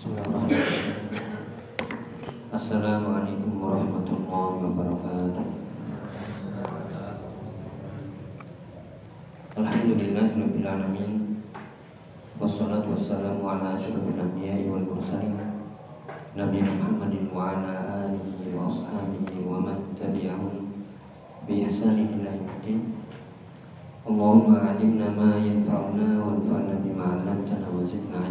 Bismillahirrahmanirrahim. 0.00 0.96
Assalamualaikum 2.56 3.52
warahmatullahi 3.60 4.56
wabarakatuh. 4.64 5.44
Alhamdulillahirabbil 9.60 10.64
alamin. 10.64 11.44
Wassalatu 12.40 12.96
wassalamu 12.96 13.44
ala 13.44 13.76
asyrofil 13.76 14.16
anbiya'i 14.16 14.72
wal 14.72 14.88
mursalin. 14.88 15.36
Nabi 16.32 16.64
Muhammadin 16.64 17.28
wa 17.28 17.60
ala 17.60 18.08
alihi 18.08 18.56
wa 18.56 18.72
ashabihi 18.72 19.44
wa 19.44 19.60
man 19.60 19.84
tabi'ahum 20.00 20.80
bi 21.44 21.68
ihsanin 21.68 22.24
ila 22.24 22.40
yaumiddin. 22.40 23.04
Allahumma 24.08 24.64
'allimna 24.64 25.12
ma 25.12 25.36
yanfa'una 25.36 26.24
wanfa'na 26.24 26.80
bima 26.80 27.20
'allamtana 27.20 27.68
wa 27.68 27.84
zidna 27.84 28.24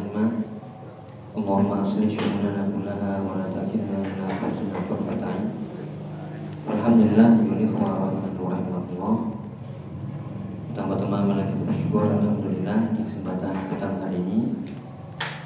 'ilma. 1.35 1.41
Allahumma 1.45 1.85
aslih 1.85 2.09
syu'unana 2.09 2.65
kullaha 2.73 3.21
wa 3.21 3.37
la 3.37 3.47
takilna 3.53 4.01
ila 4.01 4.23
anfusina 4.25 4.79
tarfata 4.89 5.25
'ain. 5.29 5.45
Alhamdulillah 6.69 7.29
ya 7.45 7.55
ikhwah 7.65 8.13
rahimahullah. 8.41 9.15
Pertama-tama 10.69 11.17
mari 11.27 11.43
kita 11.49 11.63
bersyukur 11.65 12.07
alhamdulillah 12.07 12.95
di 12.95 13.01
kesempatan 13.03 13.53
petang 13.67 13.99
hari 13.99 14.21
ini 14.21 14.39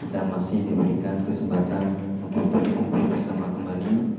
kita 0.03 0.29
masih 0.29 0.67
diberikan 0.67 1.23
kesempatan 1.23 1.95
untuk 2.21 2.51
berkumpul 2.51 3.07
bersama 3.07 3.49
kembali 3.49 4.13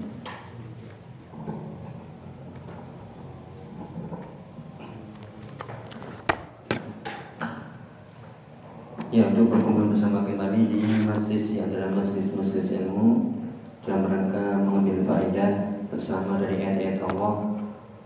Ya, 9.15 9.31
untuk 9.31 9.47
berkumpul 9.47 9.95
bersama 9.95 10.27
kembali 10.27 10.75
di 10.75 11.04
majlis 11.15 11.55
yang 11.55 11.71
adalah 11.71 11.95
majlis-majlis 11.95 12.75
ilmu 12.75 13.39
dalam 13.87 14.11
rangka 14.11 14.59
mengambil 14.67 15.07
faedah 15.07 15.79
bersama 15.87 16.43
dari 16.43 16.59
ayat-ayat 16.59 16.98
Allah 17.15 17.55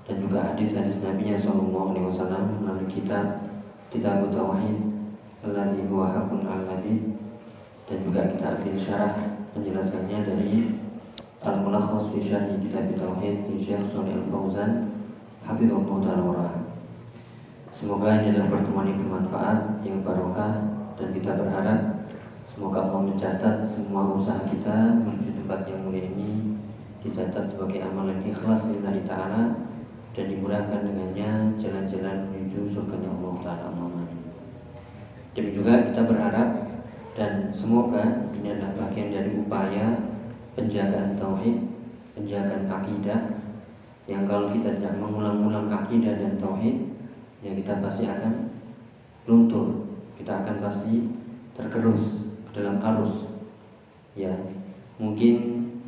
dan 0.04 0.16
juga 0.20 0.52
hadis-hadis 0.52 1.00
Nabi 1.00 1.32
Sallallahu 1.32 1.96
Alaihi 1.96 2.06
Wasallam 2.12 2.44
melalui 2.60 2.88
kitab 2.92 3.48
Kitab 3.88 4.28
Tauhid 4.28 4.76
Alladhi 5.40 5.80
huwa 5.88 6.12
hakun 6.12 6.44
al 6.44 6.68
nabi 6.68 7.16
dan 7.88 7.98
juga 8.04 8.28
kita 8.28 8.60
ambil 8.60 8.76
syarah. 8.76 9.14
Penjelasannya 9.56 10.18
dari 10.28 10.76
Al-Mulakhas 11.40 12.12
fi 12.12 12.20
Syarhi 12.20 12.60
Kitab 12.60 12.92
Tauhid 12.92 13.48
di 13.48 13.56
Syekh 13.56 13.80
Shalih 13.88 14.20
Al-Fauzan 14.20 14.92
Hafizullah 15.40 15.96
Ta'ala 16.04 16.50
Semoga 17.72 18.20
ini 18.20 18.36
adalah 18.36 18.52
pertemuan 18.52 18.92
yang 18.92 19.00
bermanfaat, 19.06 19.58
yang 19.86 20.04
barokah 20.04 20.52
dan 21.00 21.08
kita 21.16 21.30
berharap 21.32 21.87
semoga 22.58 22.90
Allah 22.90 23.06
mencatat 23.06 23.70
semua 23.70 24.18
usaha 24.18 24.42
kita 24.50 24.98
menuju 24.98 25.30
tempat 25.30 25.62
yang 25.70 25.78
mulia 25.86 26.10
ini 26.10 26.58
dicatat 27.06 27.46
sebagai 27.46 27.86
amalan 27.86 28.18
ikhlas 28.26 28.66
lillahi 28.66 28.98
ta'ala 29.06 29.54
dan 30.10 30.26
dimudahkan 30.26 30.82
dengannya 30.82 31.54
jalan-jalan 31.54 32.26
menuju 32.26 32.66
surganya 32.74 33.14
Allah 33.14 33.34
Ta'ala. 33.46 33.70
Amin. 33.70 34.10
Demi 35.38 35.54
juga 35.54 35.86
kita 35.86 36.02
berharap 36.02 36.66
dan 37.14 37.54
semoga 37.54 38.26
ini 38.34 38.50
adalah 38.50 38.74
bagian 38.74 39.14
dari 39.14 39.30
upaya 39.38 39.86
penjagaan 40.58 41.14
tauhid, 41.14 41.62
penjagaan 42.18 42.66
akidah 42.66 43.38
yang 44.10 44.26
kalau 44.26 44.50
kita 44.50 44.82
tidak 44.82 44.98
mengulang-ulang 44.98 45.70
akidah 45.70 46.18
dan 46.18 46.34
tauhid 46.42 46.90
ya 47.38 47.54
kita 47.54 47.78
pasti 47.78 48.10
akan 48.10 48.50
luntur. 49.30 49.94
Kita 50.18 50.42
akan 50.42 50.58
pasti 50.58 51.06
tergerus 51.54 52.17
dalam 52.54 52.80
arus. 52.80 53.28
Ya 54.18 54.34
mungkin 54.98 55.34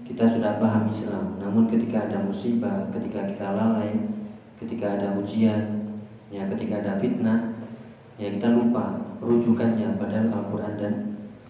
kita 0.07 0.27
sudah 0.27 0.59
paham 0.59 0.91
Islam. 0.91 1.39
Namun 1.39 1.67
ketika 1.71 2.07
ada 2.11 2.23
musibah 2.23 2.89
ketika 2.91 3.27
kita 3.31 3.47
lalai 3.55 3.95
ketika 4.61 5.01
ada 5.01 5.17
ujian 5.17 5.89
ya 6.29 6.45
ketika 6.53 6.85
ada 6.85 6.93
fitnah 7.01 7.57
ya 8.21 8.29
kita 8.29 8.53
lupa 8.53 9.01
rujukannya 9.25 9.97
padahal 9.97 10.29
Al-Quran 10.31 10.75
dan 10.77 10.95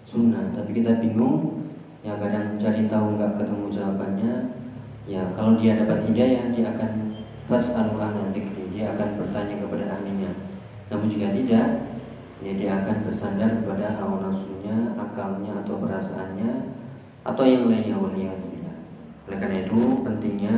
Sunnah. 0.06 0.52
Tapi 0.54 0.70
kita 0.76 1.00
bingung 1.02 1.66
ya 2.00 2.16
kadang 2.16 2.56
cari 2.56 2.88
tahu 2.88 3.20
nggak 3.20 3.36
ketemu 3.36 3.66
jawabannya 3.68 4.34
ya 5.04 5.22
kalau 5.36 5.58
dia 5.58 5.76
dapat 5.76 6.06
hidayah 6.08 6.48
dia 6.54 6.72
akan 6.72 6.90
fas'alu 7.50 7.98
ahla 7.98 8.30
dia 8.80 8.96
akan 8.96 9.08
bertanya 9.20 9.54
kepada 9.60 9.84
ahlinya. 9.92 10.32
Namun 10.88 11.06
jika 11.12 11.28
tidak 11.36 11.66
ya 12.40 12.52
dia 12.56 12.70
akan 12.80 12.96
bersandar 13.04 13.60
kepada 13.60 14.00
hawa 14.00 14.24
nafsunya, 14.24 14.96
akalnya 14.96 15.52
atau 15.60 15.76
perasaannya 15.76 16.50
atau 17.20 17.44
yang 17.44 17.68
lainnya 17.68 17.96
waliyahulillah. 18.00 18.76
Oleh 19.28 19.38
karena 19.38 19.58
itu 19.68 19.80
pentingnya 20.00 20.54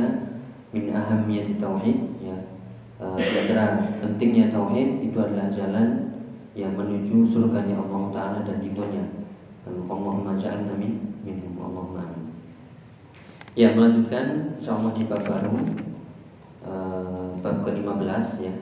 min 0.71 0.95
ahamiyati 0.95 1.59
tauhid 1.59 1.99
ya. 2.23 2.37
Uh, 3.03 3.19
di 3.19 3.51
pentingnya 3.99 4.47
tauhid 4.47 5.03
itu 5.03 5.17
adalah 5.19 5.51
jalan 5.51 6.15
yang 6.55 6.71
menuju 6.71 7.27
surganya 7.27 7.75
Allah 7.75 8.01
taala 8.15 8.39
dan 8.47 8.63
ridhonya. 8.63 9.03
Allahumma 9.63 10.35
ja'alna 10.35 10.75
min 10.75 11.19
minhum 11.23 11.55
Allahumma 11.59 12.03
amin. 12.03 12.25
Ya 13.55 13.71
melanjutkan 13.75 14.55
insyaallah 14.55 14.91
di 14.95 15.03
bab 15.07 15.23
baru 15.23 15.55
uh, 16.67 17.27
bab 17.39 17.63
ke-15 17.63 18.25
ya 18.43 18.53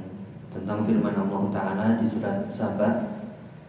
tentang 0.51 0.83
firman 0.83 1.15
Allah 1.15 1.41
Ta'ala 1.49 1.87
di 1.95 2.05
surat 2.11 2.43
Sabat 2.51 3.10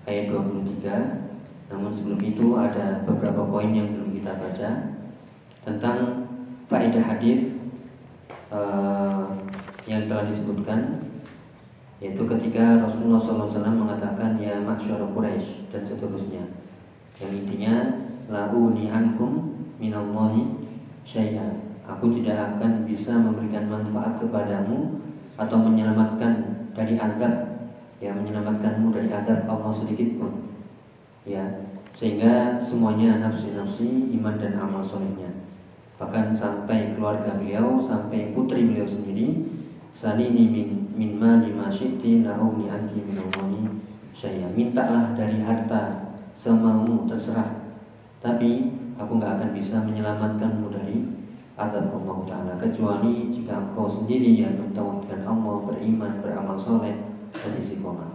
ayat 0.06 0.34
23 0.34 1.70
Namun 1.72 1.90
sebelum 1.94 2.20
itu 2.20 2.58
ada 2.58 3.06
beberapa 3.06 3.46
poin 3.46 3.70
yang 3.70 3.94
belum 3.94 4.10
kita 4.18 4.32
baca 4.38 4.70
Tentang 5.62 6.26
faedah 6.66 7.04
hadis 7.06 7.62
uh, 8.50 9.30
yang 9.86 10.02
telah 10.10 10.26
disebutkan 10.26 11.06
Yaitu 12.02 12.26
ketika 12.26 12.82
Rasulullah 12.82 13.22
SAW 13.22 13.62
mengatakan 13.70 14.34
Ya 14.42 14.58
maksyara 14.58 15.06
Quraisy 15.14 15.70
dan 15.70 15.86
seterusnya. 15.86 16.50
Yang 17.22 17.46
intinya 17.46 17.74
La'uni 18.26 18.90
ankum 18.90 19.54
minallahi 19.78 20.66
syai'an 21.06 21.62
Aku 21.86 22.10
tidak 22.10 22.58
akan 22.58 22.86
bisa 22.86 23.14
memberikan 23.14 23.70
manfaat 23.70 24.18
kepadamu 24.18 24.98
Atau 25.38 25.62
menyelamatkan 25.62 26.66
dari 26.74 26.98
azab 26.98 27.51
ya 28.02 28.10
menyelamatkanmu 28.10 28.90
dari 28.90 29.06
azab 29.14 29.46
Allah 29.46 29.70
sedikit 29.70 30.18
pun. 30.18 30.50
Ya 31.22 31.46
sehingga 31.94 32.58
semuanya 32.58 33.22
nafsi-nafsi 33.22 34.10
iman 34.18 34.42
dan 34.42 34.58
amal 34.58 34.82
solehnya. 34.82 35.30
Bahkan 36.02 36.34
sampai 36.34 36.90
keluarga 36.98 37.38
beliau 37.38 37.78
sampai 37.78 38.34
putri 38.34 38.66
beliau 38.66 38.88
sendiri 38.88 39.46
salini 39.94 40.50
min 40.50 40.68
min 40.98 41.14
mali 41.14 41.54
masyiti 41.54 42.26
la'uni 42.26 42.66
anki 42.66 43.06
min 43.06 43.22
saya 44.10 44.50
mintalah 44.50 45.14
dari 45.14 45.38
harta 45.46 46.10
semaumu 46.34 47.06
terserah. 47.06 47.54
Tapi 48.18 48.74
aku 48.98 49.12
nggak 49.22 49.38
akan 49.38 49.50
bisa 49.54 49.78
menyelamatkanmu 49.78 50.74
dari 50.74 51.06
azab 51.54 51.92
Allah 51.92 52.18
Ta'ala 52.26 52.54
kecuali 52.58 53.30
jika 53.30 53.62
engkau 53.62 53.86
sendiri 53.86 54.42
yang 54.42 54.58
mentauhidkan 54.58 55.22
Allah 55.22 55.56
beriman 55.68 56.18
beramal 56.24 56.56
soleh 56.56 57.11
dan 57.42 57.52
istiqomah 57.58 58.10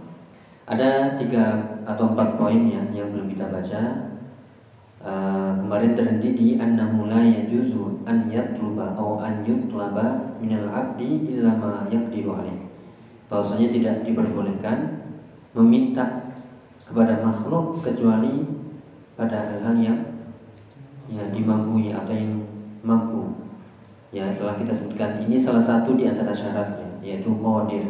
ada 0.68 1.16
tiga 1.20 1.76
atau 1.84 2.16
empat 2.16 2.40
poin 2.40 2.64
ya 2.68 2.80
yang 2.92 3.12
belum 3.12 3.28
kita 3.28 3.48
baca 3.52 3.80
uh, 5.04 5.52
kemarin 5.60 5.92
terhenti 5.92 6.28
di 6.32 6.48
annahu 6.56 7.08
la 7.08 7.20
yajuzu 7.20 8.04
an 8.08 8.28
yatluba 8.32 8.96
atau 8.96 9.20
an 9.20 9.44
yutlaba 9.44 10.36
minal 10.40 10.68
abdi 10.72 11.28
illa 11.28 11.52
ma 11.56 11.84
yaqdiru 11.88 12.36
alaih 12.36 12.68
bahwasanya 13.28 13.68
tidak 13.68 13.94
diperbolehkan 14.08 15.04
meminta 15.52 16.32
kepada 16.88 17.20
makhluk 17.20 17.84
kecuali 17.84 18.48
pada 19.12 19.36
hal-hal 19.36 19.76
yang 19.76 20.00
ya 21.08 21.24
dimampu 21.32 21.92
atau 21.92 22.14
yang 22.14 22.32
mampu. 22.80 23.34
Ya 24.08 24.32
telah 24.32 24.56
kita 24.56 24.72
sebutkan 24.72 25.20
ini 25.20 25.36
salah 25.36 25.60
satu 25.60 25.92
di 25.92 26.08
antara 26.08 26.32
syaratnya 26.32 26.88
yaitu 27.04 27.34
qadir. 27.36 27.84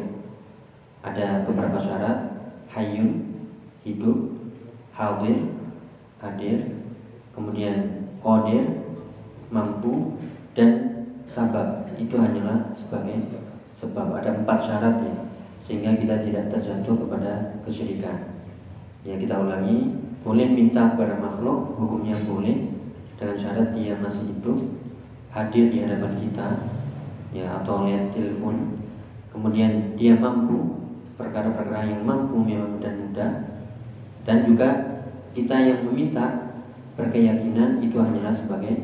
Ada 1.02 1.46
beberapa 1.46 1.78
syarat. 1.78 2.18
Hayyun 2.68 3.24
hidup, 3.80 4.36
hadir 4.92 5.48
hadir, 6.20 6.58
kemudian 7.32 8.06
qadir 8.20 8.64
mampu. 9.48 10.18
Dan 10.58 10.70
sabab. 11.28 11.86
Itu 11.94 12.18
hanyalah 12.18 12.74
sebagai 12.74 13.14
sebab. 13.78 14.10
Ada 14.18 14.42
empat 14.42 14.58
syarat 14.58 14.98
ya 15.06 15.14
sehingga 15.58 15.94
kita 15.98 16.22
tidak 16.22 16.50
terjatuh 16.50 16.94
kepada 16.94 17.62
kesyirikan. 17.66 18.42
Ya 19.06 19.14
kita 19.18 19.38
ulangi, 19.38 19.94
boleh 20.22 20.46
minta 20.50 20.94
kepada 20.94 21.18
makhluk 21.18 21.78
hukumnya 21.78 22.14
boleh. 22.26 22.74
Dengan 23.18 23.34
syarat 23.34 23.74
dia 23.74 23.98
masih 23.98 24.30
hidup 24.30 24.58
hadir 25.34 25.70
di 25.70 25.82
hadapan 25.82 26.14
kita. 26.18 26.48
Ya 27.34 27.46
atau 27.62 27.86
lihat 27.86 28.14
telepon. 28.14 28.78
Kemudian 29.30 29.94
dia 29.94 30.18
mampu 30.18 30.87
perkara-perkara 31.18 31.90
yang 31.90 32.06
mampu 32.06 32.38
memang 32.40 32.78
dan 32.78 32.94
mudah 33.02 33.32
dan 34.22 34.46
juga 34.46 34.68
kita 35.34 35.56
yang 35.56 35.80
meminta 35.88 36.52
berkeyakinan 36.98 37.78
itu 37.82 37.96
hanyalah 37.98 38.34
sebagai 38.34 38.74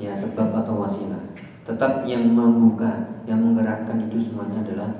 ya 0.00 0.16
sebab 0.16 0.54
atau 0.56 0.80
wasilah. 0.80 1.20
Tetap 1.68 2.08
yang 2.08 2.24
membuka, 2.32 3.20
yang 3.28 3.44
menggerakkan 3.44 4.08
itu 4.08 4.16
semuanya 4.16 4.64
adalah 4.64 4.90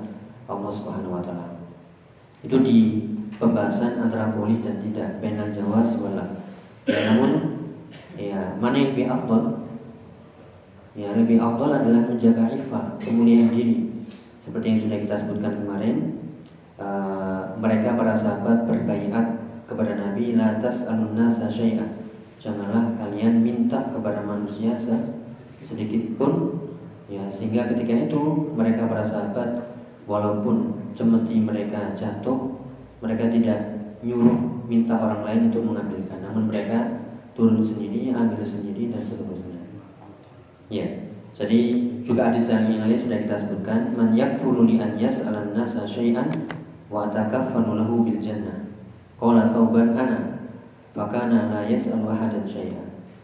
Allah 0.45 0.71
Subhanahu 0.71 1.17
wa 1.17 1.23
taala. 1.25 1.57
Itu 2.45 2.61
di 2.61 3.09
pembahasan 3.41 3.97
antara 3.97 4.29
boleh 4.37 4.61
dan 4.61 4.77
tidak, 4.77 5.17
penal 5.17 5.49
jawaz 5.49 5.97
wala. 5.97 6.45
Ya, 6.85 6.99
namun 7.11 7.29
ya 8.13 8.41
mana 8.61 8.77
yang 8.77 8.93
lebih 8.93 9.07
afdol? 9.09 9.43
Ya 10.93 11.09
lebih 11.17 11.41
afdol 11.41 11.73
adalah 11.73 12.05
menjaga 12.05 12.53
ifah, 12.53 13.01
kemuliaan 13.01 13.49
diri. 13.49 13.89
Seperti 14.37 14.65
yang 14.77 14.79
sudah 14.85 14.97
kita 15.01 15.15
sebutkan 15.17 15.65
kemarin, 15.65 16.20
uh, 16.81 17.53
mereka 17.61 17.93
para 17.93 18.17
sahabat 18.17 18.65
berbaiat 18.65 19.25
kepada 19.69 19.93
Nabi 19.93 20.33
latas 20.33 20.83
alunna 20.89 21.29
syai'an. 21.29 22.01
Janganlah 22.41 22.97
kalian 22.97 23.45
minta 23.45 23.77
kepada 23.93 24.25
manusia 24.25 24.73
sedikit 25.61 26.17
pun. 26.17 26.57
Ya 27.05 27.27
sehingga 27.29 27.69
ketika 27.69 28.09
itu 28.09 28.51
mereka 28.55 28.89
para 28.89 29.05
sahabat 29.05 29.77
walaupun 30.09 30.73
cemeti 30.97 31.37
mereka 31.37 31.93
jatuh 31.93 32.55
mereka 33.03 33.29
tidak 33.29 33.59
nyuruh 34.01 34.65
minta 34.65 34.97
orang 34.97 35.21
lain 35.27 35.41
untuk 35.53 35.63
mengambilkan. 35.69 36.17
Namun 36.23 36.49
mereka 36.49 37.03
turun 37.37 37.61
sendiri 37.61 38.09
ambil 38.15 38.41
sendiri 38.41 38.89
dan 38.89 39.05
seterusnya. 39.05 39.59
Ya 40.71 40.87
jadi 41.31 41.59
juga 42.03 42.27
hadis 42.27 42.51
yang 42.51 42.67
lain 42.67 42.99
sudah 42.99 43.23
kita 43.23 43.35
sebutkan 43.39 43.95
man 43.95 44.11
yakfulu 44.11 44.67
li 44.67 44.83
an 44.83 44.99
yas'alan 44.99 45.55
nasa 45.55 45.87
syai'an 45.87 46.27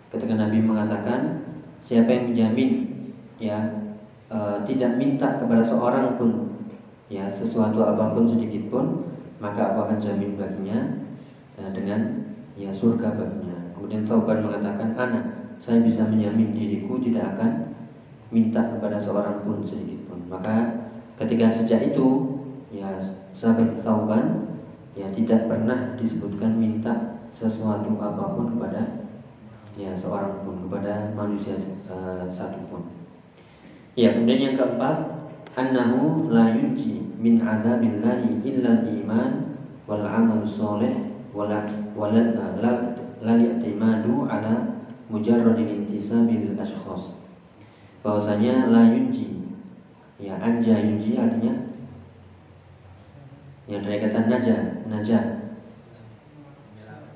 Ketika 0.08 0.40
Nabi 0.40 0.64
mengatakan 0.64 1.44
siapa 1.84 2.08
yang 2.08 2.32
menjamin 2.32 2.70
ya 3.38 3.60
e, 4.32 4.40
tidak 4.64 4.96
minta 4.96 5.36
kepada 5.36 5.60
seorang 5.60 6.16
pun 6.16 6.58
ya 7.12 7.28
sesuatu 7.28 7.84
apa 7.84 8.16
pun 8.16 8.24
sedikit 8.24 8.72
pun 8.72 9.04
maka 9.44 9.76
aku 9.76 9.84
akan 9.84 10.00
jamin 10.00 10.40
baginya 10.40 10.80
ya, 11.60 11.68
dengan 11.76 12.24
ya 12.56 12.72
surga 12.72 13.20
baginya. 13.20 13.76
Kemudian 13.76 14.08
Thauban 14.08 14.48
mengatakan 14.48 14.96
ana 14.96 15.20
saya 15.60 15.84
bisa 15.84 16.08
menjamin 16.08 16.56
diriku 16.56 17.04
tidak 17.04 17.36
akan 17.36 17.76
minta 18.32 18.64
kepada 18.64 18.96
seorang 18.96 19.44
pun 19.44 19.60
sedikit 19.60 20.08
pun. 20.08 20.24
Maka 20.32 20.88
ketika 21.20 21.52
sejak 21.52 21.92
itu 21.92 22.37
ya 22.78 22.94
sahabat 23.34 23.82
Thauban 23.82 24.54
ya 24.94 25.10
tidak 25.10 25.50
pernah 25.50 25.98
disebutkan 25.98 26.62
minta 26.62 27.18
sesuatu 27.34 27.98
apa 27.98 28.38
pun 28.38 28.54
kepada 28.54 29.06
ya 29.78 29.94
seorang 29.98 30.46
pun 30.46 30.66
kepada 30.66 31.14
manusia 31.18 31.58
uh, 31.90 32.26
satu 32.30 32.62
pun. 32.70 32.86
Ya 33.98 34.14
kemudian 34.14 34.54
yang 34.54 34.56
keempat 34.58 35.10
annahu 35.58 36.30
la 36.30 36.54
yunji 36.54 37.02
min 37.18 37.42
azabillahi 37.42 38.46
illa 38.46 38.86
iman 38.86 39.58
wal 39.90 40.06
amal 40.06 40.46
soleh 40.46 41.14
wala 41.34 41.66
wala 41.98 42.22
la 42.62 42.72
la 43.22 43.34
i'timadu 43.38 44.30
ala 44.30 44.86
mujarradil 45.10 45.86
intisabil 45.86 46.54
ashkhas. 46.58 47.14
Bahwasanya 48.06 48.70
la 48.70 48.86
yunji 48.94 49.50
ya 50.18 50.38
anja 50.42 50.78
yunji 50.78 51.18
artinya 51.18 51.67
yang 53.68 53.84
dari 53.84 54.00
kata 54.00 54.32
naja, 54.32 54.56
naja. 54.88 55.20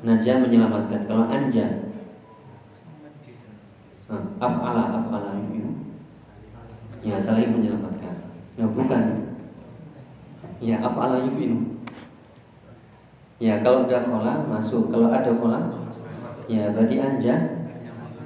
Naja 0.03 0.31
menyelamatkan. 0.43 1.07
Kalau 1.07 1.29
anja, 1.31 1.95
hmm, 4.11 4.25
af'ala, 4.41 4.99
af'ala 4.99 5.39
yufiru. 5.39 5.71
Ya, 7.05 7.21
saling 7.23 7.55
menyelamatkan. 7.55 8.35
Ya, 8.59 8.65
bukan. 8.67 9.03
Ya, 10.59 10.75
af'ala 10.83 11.23
yufiru. 11.23 11.79
Ya, 13.39 13.63
kalau 13.63 13.87
ada 13.87 14.03
khola 14.03 14.43
masuk. 14.51 14.91
Kalau 14.91 15.07
ada 15.07 15.31
khola, 15.31 15.59
ya 16.51 16.67
berarti 16.75 16.99
anja, 16.99 17.35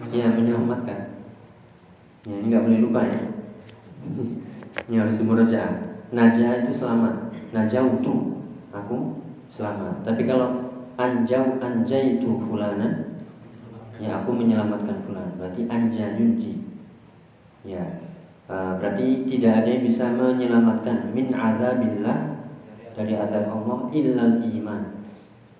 ya 0.10 0.25
menyelamatkan. 0.33 1.13
Ya, 2.25 2.36
ini 2.42 2.50
nggak 2.50 2.66
boleh 2.66 2.80
lupa 2.81 3.06
ya. 3.06 3.21
ini 4.89 4.95
harus 4.98 5.19
dimuraja. 5.21 5.94
Naja 6.10 6.63
itu 6.63 6.71
selamat 6.74 7.25
najautu 7.56 8.44
aku 8.75 9.24
selamat. 9.48 10.04
Tapi 10.04 10.28
kalau 10.28 10.75
anjau 11.00 11.56
anjaitu 11.63 12.36
fulanan 12.44 13.16
ya 13.96 14.19
aku 14.19 14.36
menyelamatkan 14.36 15.00
fulan. 15.07 15.31
Berarti 15.40 15.63
anja 15.72 16.19
yunji. 16.19 16.60
Ya. 17.63 18.04
Uh, 18.46 18.78
berarti 18.78 19.25
tidak 19.25 19.66
ada 19.66 19.69
yang 19.74 19.84
bisa 19.88 20.06
menyelamatkan 20.13 21.10
min 21.16 21.34
azabillah 21.34 22.46
dari 22.94 23.18
azab 23.18 23.50
Allah 23.50 23.90
illal 23.90 24.38
iman. 24.38 24.81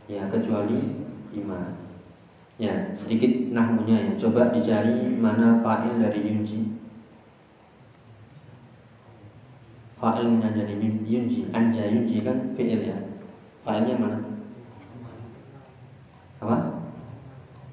Ya, 0.06 0.30
kecuali 0.30 1.02
iman. 1.34 1.74
Ya, 2.62 2.94
sedikit 2.94 3.50
nahmunya 3.50 4.06
ya. 4.06 4.12
Coba 4.22 4.54
dicari 4.54 5.18
mana 5.18 5.58
fa'il 5.66 5.98
dari 5.98 6.30
yunji. 6.30 6.75
Fa'ilnya 9.96 10.52
jadi 10.52 10.76
yunji 11.08 11.48
anja 11.56 11.84
yunji 11.88 12.22
kan 12.24 12.52
fi'il 12.56 12.84
ya. 12.84 12.98
Fa'ilnya 13.64 13.96
mana? 13.98 14.20
Apa? 16.44 16.58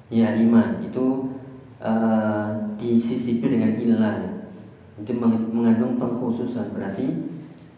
Ya 0.07 0.33
iman. 0.39 0.81
Itu 0.81 1.35
uh, 1.83 2.73
disisipi 2.79 3.45
dengan 3.51 3.75
ilah 3.75 4.15
ya. 4.23 4.31
itu 5.03 5.11
mengandung 5.51 5.99
pengkhususan. 5.99 6.71
Berarti 6.71 7.11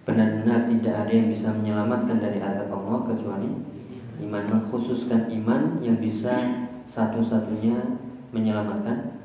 benar-benar 0.05 0.69
tidak 0.69 0.95
ada 1.05 1.11
yang 1.11 1.27
bisa 1.33 1.49
menyelamatkan 1.49 2.21
dari 2.21 2.37
azab 2.37 2.69
Allah 2.69 3.01
kecuali 3.01 3.49
iman. 4.21 4.43
Mengkhususkan 4.45 5.27
iman 5.41 5.81
yang 5.81 5.97
bisa 5.97 6.65
satu-satunya 6.85 7.81
menyelamatkan 8.29 9.15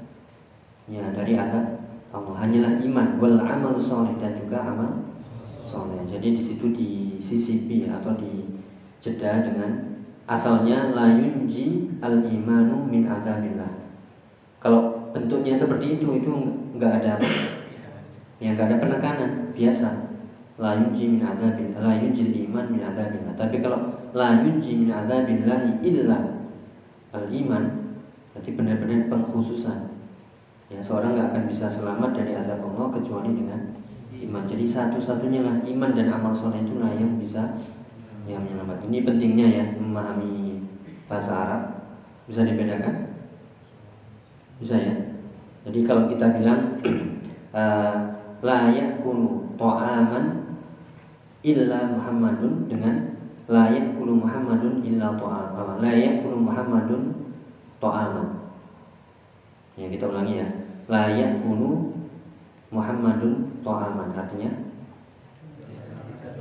ya 0.89 1.05
dari 1.13 1.37
azab 1.37 1.80
Allah 2.11 2.35
hanyalah 2.43 2.83
iman 2.83 3.09
wal 3.23 3.39
amal 3.39 3.79
soleh 3.79 4.11
dan 4.19 4.35
juga 4.35 4.59
amal 4.67 5.15
soleh. 5.63 6.03
Jadi 6.11 6.35
di 6.35 6.43
situ 6.43 6.67
disisipi 6.75 7.87
atau 7.87 8.19
dijeda 8.19 9.47
dengan 9.47 10.03
asalnya 10.27 10.91
la 10.91 11.15
yunji 11.15 11.87
al 12.03 12.27
imanu 12.27 12.83
min 12.83 13.07
adabillah. 13.07 13.71
Kalau 14.59 15.11
bentuknya 15.15 15.55
seperti 15.55 16.03
itu 16.03 16.19
itu 16.19 16.31
nggak 16.75 16.93
ada 17.03 17.15
ya 18.43 18.59
nggak 18.59 18.67
ada 18.75 18.77
penekanan 18.83 19.31
biasa. 19.55 20.11
La 20.59 20.75
yunji 20.77 21.07
min 21.15 21.23
adabillah 21.23 21.79
la 21.79 21.95
yunji 21.95 22.27
iman 22.51 22.67
min 22.75 22.83
adabillah 22.83 23.33
tapi 23.39 23.63
kalau 23.63 24.11
la 24.11 24.43
yunji 24.43 24.75
min 24.77 24.91
adabillah 24.91 25.79
illa 25.81 26.19
al 27.15 27.25
iman 27.31 27.65
berarti 28.35 28.51
benar-benar 28.55 29.07
pengkhususan 29.11 29.90
ya 30.71 30.79
seorang 30.79 31.19
nggak 31.19 31.29
akan 31.35 31.45
bisa 31.51 31.67
selamat 31.67 32.11
dari 32.15 32.33
azab 32.39 32.63
Allah 32.63 32.89
kecuali 32.95 33.31
dengan 33.35 33.61
iman. 34.15 34.47
Jadi 34.47 34.63
satu-satunya 34.63 35.43
lah 35.43 35.57
iman 35.67 35.91
dan 35.99 36.15
amal 36.15 36.31
soleh 36.31 36.63
itulah 36.63 36.95
yang 36.95 37.19
bisa 37.19 37.59
yang 38.31 38.47
menyelamatkan. 38.47 38.87
Ini 38.87 39.03
pentingnya 39.03 39.47
ya 39.51 39.65
memahami 39.75 40.63
bahasa 41.11 41.35
Arab. 41.35 41.63
Bisa 42.31 42.47
dibedakan? 42.47 43.11
Bisa 44.63 44.79
ya. 44.79 44.95
Jadi 45.67 45.83
kalau 45.83 46.07
kita 46.07 46.31
bilang 46.39 46.79
uh, 47.59 47.97
layak 48.41 49.03
kulu 49.03 49.59
to'aman 49.59 50.55
illa 51.43 51.91
Muhammadun 51.91 52.71
dengan 52.71 53.19
layak 53.51 53.99
kulu 53.99 54.23
Muhammadun 54.23 54.87
illa 54.87 55.19
to'aman. 55.19 55.83
Layak 55.83 56.23
kulu 56.23 56.39
Muhammadun 56.39 57.35
to'aman. 57.83 58.29
Ya 59.75 59.91
kita 59.91 60.07
ulangi 60.07 60.45
ya. 60.45 60.60
Layak 60.91 61.39
kulu 61.47 61.95
Muhammadun 62.75 63.63
to'aman 63.63 64.11
artinya 64.15 64.51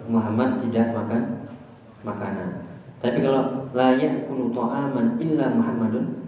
Muhammad 0.10 0.58
tidak 0.58 0.90
makan 0.90 1.22
makanan. 2.02 2.66
Tapi 2.98 3.22
kalau 3.22 3.70
layak 3.78 4.26
kulu 4.26 4.50
to'aman 4.50 5.22
illa 5.22 5.54
Muhammadun 5.54 6.20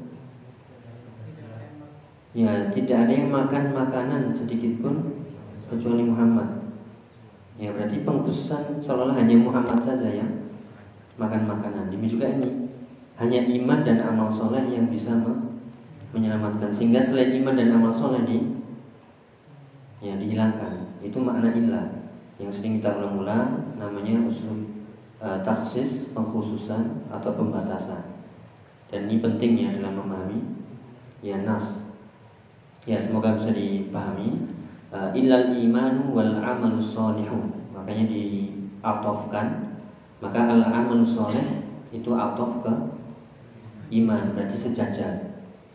Ya 2.32 2.72
tidak 2.72 3.08
ada 3.08 3.12
yang 3.12 3.28
makan 3.28 3.76
makanan 3.76 4.32
sedikit 4.32 4.80
pun 4.80 5.20
kecuali 5.68 6.00
Muhammad. 6.08 6.64
Ya 7.60 7.76
berarti 7.76 8.08
pengkhususan 8.08 8.80
seolah 8.80 9.12
hanya 9.20 9.36
Muhammad 9.36 9.84
saja 9.84 10.08
yang 10.08 10.48
makan 11.20 11.44
makanan. 11.44 11.92
Demi 11.92 12.08
juga 12.08 12.32
ini 12.32 12.72
hanya 13.20 13.44
iman 13.44 13.84
dan 13.84 14.00
amal 14.00 14.32
soleh 14.32 14.64
yang 14.72 14.88
bisa 14.88 15.12
menyelamatkan. 16.12 16.72
Sehingga 16.72 17.00
selain 17.00 17.36
iman 17.42 17.56
dan 17.56 17.76
amal 17.76 17.92
soleh 17.92 18.24
di 18.28 18.40
ya 20.02 20.18
dihilangkan 20.18 20.98
itu 21.06 21.18
makna 21.22 21.54
ilah 21.54 21.86
yang 22.42 22.50
sering 22.50 22.82
kita 22.82 22.98
ulang-ulang 22.98 23.78
namanya 23.78 24.18
usul 24.26 24.66
uh, 25.22 25.38
taksis 25.46 26.10
pengkhususan 26.10 27.06
atau 27.14 27.38
pembatasan 27.38 28.02
dan 28.90 29.06
ini 29.06 29.22
pentingnya 29.22 29.78
dalam 29.78 30.02
memahami 30.02 30.42
ya 31.22 31.40
nas. 31.46 31.86
Ya 32.84 32.98
semoga 32.98 33.38
bisa 33.38 33.54
dipahami. 33.54 34.52
Uh, 34.92 35.14
illal 35.16 35.56
iman 35.56 36.12
wal 36.12 36.42
amal 36.44 36.76
solihu. 36.82 37.48
Makanya 37.72 38.10
diatofkan. 38.10 39.80
Maka 40.20 40.50
al 40.50 40.66
amal 40.66 41.06
soleh 41.06 41.64
itu 41.94 42.12
atof 42.12 42.66
ke 42.66 42.74
iman 43.92 44.32
berarti 44.32 44.56
sejajar 44.56 45.31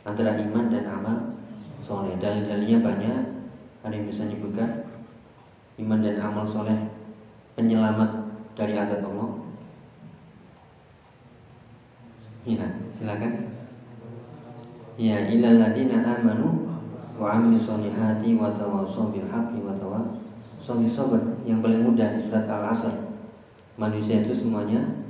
antara 0.07 0.39
iman 0.39 0.71
dan 0.71 0.87
amal 0.87 1.17
soleh. 1.83 2.15
Dalil-dalilnya 2.23 2.79
banyak. 2.79 3.19
Ada 3.83 3.93
yang 3.95 4.07
bisa 4.07 4.27
menyebutkan 4.27 4.87
iman 5.83 5.99
dan 5.99 6.17
amal 6.23 6.47
soleh 6.47 6.79
penyelamat 7.59 8.11
dari 8.55 8.79
adab 8.79 9.03
Allah. 9.11 9.31
Ya, 12.47 12.67
silakan. 12.95 13.51
Ya, 14.97 15.27
ilal 15.27 15.59
ladina 15.59 16.01
amanu 16.01 16.71
wa 17.19 17.37
amilu 17.37 17.59
solihati 17.59 18.39
wa 18.39 18.55
tawassaw 18.55 19.11
bil 19.11 19.27
haqqi 19.27 19.59
wa 19.61 19.75
tawassaw 19.75 20.79
bis 20.79 20.95
sabr. 20.95 21.43
Yang 21.43 21.59
paling 21.67 21.83
mudah 21.83 22.09
di 22.15 22.23
surat 22.23 22.47
Al-Asr. 22.47 22.95
Manusia 23.77 24.25
itu 24.25 24.33
semuanya 24.33 25.05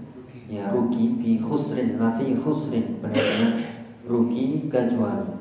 ya 0.46 0.70
rugi 0.70 1.18
fi 1.18 1.42
khusrin 1.42 1.98
la 1.98 2.14
fi 2.14 2.30
khusrin 2.34 3.02
benar-benar 3.02 3.65
rugi 4.06 4.70
kecuali 4.70 5.34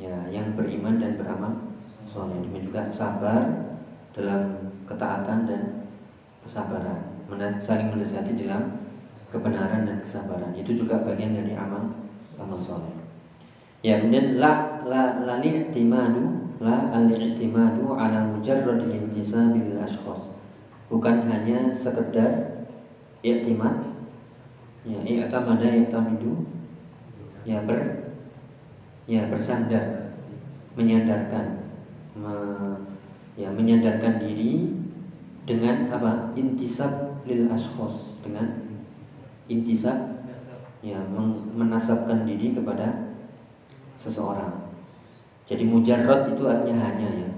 ya 0.00 0.16
yang 0.32 0.56
beriman 0.56 0.96
dan 0.96 1.20
beramal 1.20 1.52
soleh 2.08 2.40
demikian 2.40 2.72
juga 2.72 2.80
sabar 2.88 3.44
dalam 4.16 4.72
ketaatan 4.88 5.44
dan 5.44 5.62
kesabaran 6.42 7.10
saling 7.60 7.94
menasihati 7.94 8.34
dalam 8.42 8.82
kebenaran 9.30 9.86
dan 9.86 10.02
kesabaran. 10.02 10.50
Itu 10.58 10.74
juga 10.74 11.06
bagian 11.06 11.38
dari 11.38 11.54
amal 11.54 11.94
amal 12.40 12.58
soleh. 12.58 12.90
Ya 13.80 14.02
kemudian 14.02 14.42
la 14.42 14.82
la 14.82 15.22
la 15.22 15.38
li'timadu 15.38 16.58
la 16.60 16.92
al-i'timadu 16.92 17.96
ala 17.96 18.28
mujarrad 18.28 18.84
intisabil 18.84 19.80
ashkhas 19.80 20.28
bukan 20.92 21.24
hanya 21.24 21.72
sekedar 21.72 22.60
i'timad 23.24 23.80
ya 24.84 25.00
i'tamada 25.00 25.64
i'tamidu 25.64 26.44
ya 27.44 27.64
ber 27.64 28.12
ya 29.08 29.26
bersandar 29.26 30.14
menyandarkan 30.76 31.66
me, 32.14 32.34
ya 33.34 33.48
menyandarkan 33.50 34.22
diri 34.22 34.76
dengan 35.48 35.90
apa? 35.90 36.30
Intisab 36.36 37.24
lil 37.26 37.50
ashkhos 37.50 38.16
dengan 38.22 38.70
intisab 39.50 40.22
ya 40.80 41.00
menasabkan 41.56 42.24
diri 42.24 42.56
kepada 42.56 43.16
seseorang. 44.00 44.72
Jadi 45.44 45.66
mujarrad 45.66 46.30
itu 46.30 46.46
artinya 46.46 46.78
hanya 46.78 47.08
ya. 47.10 47.30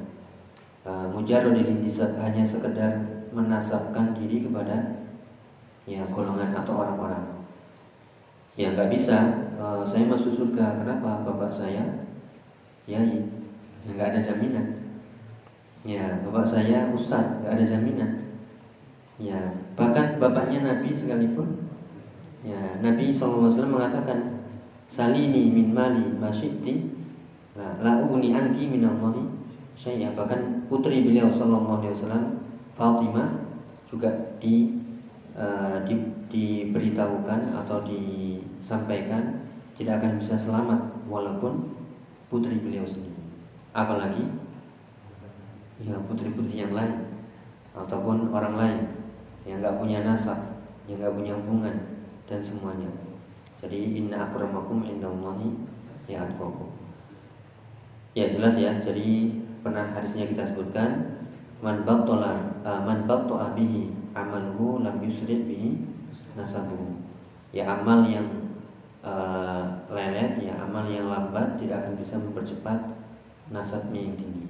Uh, 0.82 1.06
mujarrad 1.10 1.56
intisab 1.56 2.18
hanya 2.20 2.44
sekedar 2.44 3.22
menasabkan 3.32 4.12
diri 4.12 4.44
kepada 4.44 5.08
ya 5.88 6.04
golongan 6.12 6.52
atau 6.52 6.84
orang-orang. 6.84 7.24
Ya 8.54 8.76
nggak 8.76 8.92
bisa 8.92 9.41
uh, 9.62 9.86
saya 9.86 10.10
masuk 10.10 10.34
surga. 10.34 10.82
Kenapa? 10.82 11.22
Bapak 11.22 11.54
saya 11.54 11.86
ya 12.90 12.98
nggak 13.86 14.10
ada 14.10 14.18
jaminan. 14.18 14.66
Ya 15.86 16.18
bapak 16.26 16.46
saya 16.46 16.90
ustad 16.90 17.42
nggak 17.42 17.54
ada 17.54 17.64
jaminan. 17.64 18.10
Ya 19.22 19.38
bahkan 19.78 20.18
bapaknya 20.18 20.66
nabi 20.66 20.90
sekalipun. 20.90 21.70
Ya 22.42 22.58
nabi 22.82 23.14
saw 23.14 23.38
mengatakan 23.38 24.42
salini 24.90 25.46
min 25.54 25.70
mali 25.70 26.02
masyiti 26.18 26.90
la 27.54 28.02
ugni 28.02 28.34
anki 28.34 28.66
min 28.66 28.82
allahi 28.82 29.22
saya 29.78 30.12
bahkan 30.12 30.66
putri 30.66 31.06
beliau 31.06 31.30
sallallahu 31.32 31.80
alaihi 31.80 32.42
Fatimah 32.72 33.28
juga 33.84 34.08
di 34.40 34.80
uh, 35.36 35.76
di, 35.84 35.92
diberitahukan 36.32 37.52
atau 37.52 37.84
disampaikan 37.84 39.41
tidak 39.76 40.02
akan 40.02 40.20
bisa 40.20 40.36
selamat 40.36 40.80
walaupun 41.08 41.72
putri 42.28 42.60
beliau 42.60 42.84
sendiri. 42.84 43.16
Apalagi 43.72 44.24
ya 45.82 45.96
putri-putri 46.06 46.62
yang 46.62 46.76
lain 46.76 47.08
ataupun 47.74 48.30
orang 48.30 48.54
lain 48.54 48.78
yang 49.48 49.58
nggak 49.58 49.80
punya 49.80 50.04
nasab, 50.04 50.38
yang 50.86 51.00
nggak 51.02 51.16
punya 51.16 51.32
hubungan 51.40 51.76
dan 52.28 52.40
semuanya. 52.44 52.90
Jadi 53.62 53.98
inna 53.98 54.28
akramakum 54.28 54.82
indallahi 54.82 55.54
ya 56.10 56.26
atqakum. 56.26 56.70
Ya 58.12 58.28
jelas 58.28 58.58
ya. 58.58 58.74
Jadi 58.76 59.38
pernah 59.62 59.94
hadisnya 59.94 60.26
kita 60.26 60.42
sebutkan 60.50 61.22
man 61.62 61.86
battala 61.86 62.58
uh, 62.66 62.82
man 62.82 63.06
batta'a 63.06 63.54
bihi 63.54 63.94
amaluhu 64.12 64.82
lam 64.82 64.98
yusri 65.00 65.46
bihi 65.46 65.78
nasabuhu. 66.34 66.98
Ya 67.54 67.70
amal 67.70 68.04
yang 68.10 68.41
uh, 69.02 69.62
lelet, 69.90 70.38
ya 70.40 70.54
amal 70.62 70.86
yang 70.88 71.10
lambat 71.10 71.58
tidak 71.58 71.84
akan 71.84 71.94
bisa 71.98 72.14
mempercepat 72.18 72.78
nasabnya 73.50 74.00
yang 74.08 74.16
tinggi. 74.16 74.44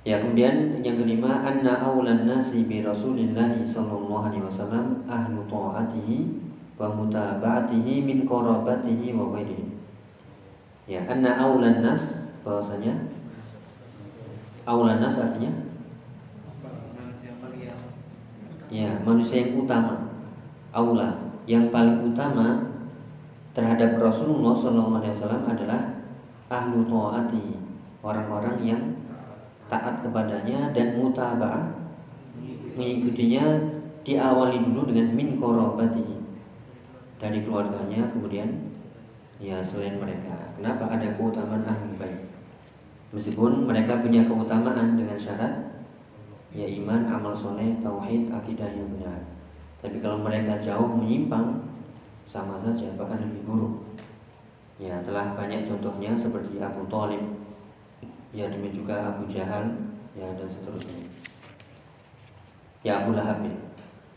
Ya 0.00 0.16
kemudian 0.16 0.80
yang 0.80 0.96
kelima 0.96 1.44
anna 1.44 1.84
awlan 1.84 2.24
nasi 2.24 2.64
bi 2.64 2.80
Rasulillah 2.80 3.52
sallallahu 3.60 4.32
alaihi 4.32 4.44
wasallam 4.48 5.04
ahlu 5.04 5.44
ta'atihi 5.44 6.18
wa 6.80 6.88
mutaba'atihi 6.88 8.00
min 8.08 8.24
qarabatihi 8.24 9.12
wa 9.12 9.28
ghairihi. 9.36 9.76
Ya, 10.90 11.04
anna 11.06 11.36
awlan 11.38 11.84
nas 11.84 12.32
bahwasanya 12.42 13.12
awlan 14.64 14.98
nas 14.98 15.20
artinya 15.20 15.52
ya 18.70 19.02
manusia 19.02 19.42
yang 19.42 19.66
utama 19.66 20.14
aula 20.70 21.34
yang 21.50 21.74
paling 21.74 22.14
utama 22.14 22.69
terhadap 23.54 23.98
Rasulullah 23.98 24.54
SAW 24.54 25.46
adalah 25.46 25.80
ahlu 26.50 26.86
taati 26.86 27.58
orang-orang 28.02 28.56
yang 28.62 28.82
taat 29.70 30.02
kepadanya 30.02 30.74
dan 30.74 30.98
mutaba'ah 30.98 31.70
mengikutinya 32.74 33.44
diawali 34.02 34.58
dulu 34.64 34.90
dengan 34.90 35.06
min 35.14 35.38
korobati 35.38 36.06
dari 37.20 37.38
keluarganya 37.44 38.08
kemudian 38.10 38.48
ya 39.36 39.60
selain 39.60 40.00
mereka. 40.00 40.56
Kenapa? 40.56 40.88
Ada 40.88 41.14
keutamaan 41.14 41.62
ahli 41.64 41.92
baik 42.00 42.20
meskipun 43.10 43.66
mereka 43.66 43.98
punya 43.98 44.22
keutamaan 44.22 44.94
dengan 44.94 45.18
syarat 45.18 45.52
ya 46.50 46.66
iman, 46.66 47.06
amal 47.10 47.34
soleh, 47.34 47.78
tauhid, 47.78 48.30
akidah 48.30 48.70
yang 48.70 48.86
benar. 48.98 49.18
Tapi 49.80 49.96
kalau 50.02 50.18
mereka 50.20 50.58
jauh 50.58 50.90
menyimpang, 50.98 51.62
sama 52.30 52.54
saja, 52.62 52.94
bahkan 52.94 53.18
lebih 53.18 53.42
buruk. 53.42 53.98
Ya, 54.78 55.02
telah 55.02 55.34
banyak 55.34 55.66
contohnya 55.66 56.14
seperti 56.14 56.62
Abu 56.62 56.86
Talib, 56.86 57.18
ya 58.30 58.46
demikian 58.46 58.86
juga 58.86 59.10
Abu 59.10 59.26
Jahal, 59.26 59.74
ya 60.14 60.30
dan 60.38 60.46
seterusnya. 60.46 61.10
Ya 62.86 63.02
Abu 63.02 63.18
Lahab 63.18 63.42
ya. 63.42 63.52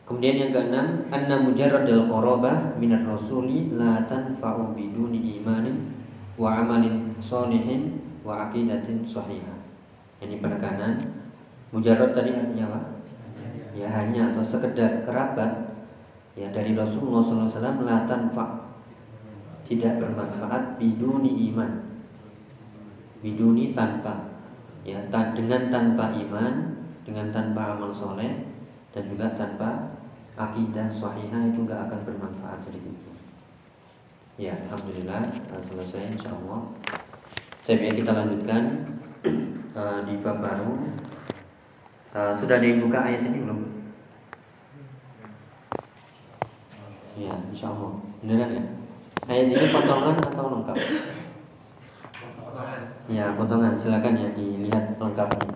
Kemudian 0.06 0.36
yang 0.38 0.52
keenam, 0.54 1.10
anna 1.10 1.42
mujarradal 1.42 2.06
qarabah 2.06 2.78
minar 2.78 3.02
rasuli 3.02 3.74
la 3.74 4.06
tanfa'u 4.06 4.78
biduni 4.78 5.42
imanin 5.42 5.90
wa 6.38 6.62
amalin 6.62 7.18
solihin 7.18 7.98
wa 8.22 8.48
aqidatin 8.48 9.02
sahihah. 9.02 9.58
Ini 10.24 10.40
penekanan 10.40 11.24
Mujarrad 11.74 12.14
tadi 12.14 12.30
artinya 12.30 12.70
apa? 12.70 12.80
Ya 13.74 13.90
hanya 13.90 14.30
atau 14.30 14.46
sekedar 14.46 15.02
kerabat 15.02 15.63
ya 16.34 16.50
dari 16.50 16.74
Rasulullah 16.74 17.22
SAW 17.22 17.82
melatan 17.82 18.30
fa 18.34 18.74
tidak 19.64 20.02
bermanfaat 20.02 20.78
biduni 20.82 21.54
iman. 21.54 21.72
Biduni 23.24 23.72
tanpa. 23.72 24.34
Ya 24.84 25.00
dengan 25.10 25.72
tanpa 25.72 26.12
iman 26.12 26.54
dengan 27.08 27.32
tanpa 27.32 27.80
amal 27.80 27.96
soleh 27.96 28.44
dan 28.92 29.04
juga 29.08 29.32
tanpa 29.32 29.96
akidah 30.36 30.92
sahihah 30.92 31.48
itu 31.48 31.64
nggak 31.64 31.88
akan 31.88 32.00
bermanfaat 32.04 32.60
sedikit 32.60 33.14
ya 34.38 34.58
alhamdulillah 34.66 35.22
selesai 35.70 36.18
insyaallah. 36.18 36.62
Tapi 37.64 37.96
kita 37.96 38.12
lanjutkan 38.12 38.64
uh, 39.78 40.02
di 40.08 40.18
bab 40.20 40.42
baru. 40.42 40.74
Uh, 42.14 42.34
sudah 42.38 42.62
dibuka 42.62 43.02
ayat 43.02 43.26
ini 43.26 43.42
belum? 43.42 43.73
Ya, 47.14 47.34
insya 47.54 47.70
Allah. 47.70 47.94
Beneran 48.26 48.50
ya? 48.58 48.64
Ayat 49.30 49.46
ini 49.54 49.68
potongan 49.70 50.16
atau 50.18 50.46
lengkap? 50.58 50.78
Ya, 53.06 53.26
potongan. 53.38 53.74
Silakan 53.78 54.18
ya 54.18 54.30
dilihat 54.34 54.98
lengkapnya. 54.98 55.54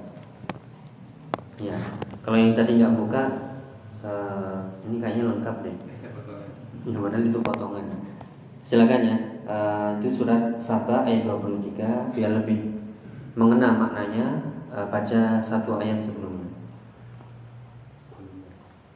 Ya, 1.57 1.77
kalau 2.21 2.37
yang 2.37 2.53
tadi 2.53 2.77
nggak 2.77 2.93
buka, 2.93 3.23
uh, 4.05 4.61
ini 4.85 5.01
kayaknya 5.01 5.23
lengkap 5.33 5.55
deh. 5.65 5.77
Ya, 6.85 6.97
padahal 7.01 7.25
itu 7.25 7.39
potongan. 7.41 7.85
Silakan 8.61 9.01
ya. 9.01 9.17
uh, 9.47 9.95
itu 9.97 10.11
surat 10.11 10.59
Saba 10.59 11.07
ayat 11.07 11.23
23 11.23 12.11
biar 12.11 12.31
lebih 12.35 12.77
mengena 13.33 13.71
maknanya 13.71 14.43
uh, 14.69 14.85
baca 14.91 15.39
satu 15.41 15.79
ayat 15.81 16.03
sebelumnya. 16.03 16.51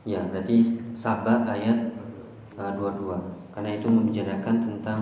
Ya, 0.04 0.22
berarti 0.28 0.78
Saba 0.92 1.48
ayat 1.48 1.91
uh, 2.62 2.72
22 2.78 3.58
karena 3.58 3.70
itu 3.74 3.88
membicarakan 3.90 4.56
tentang 4.62 5.02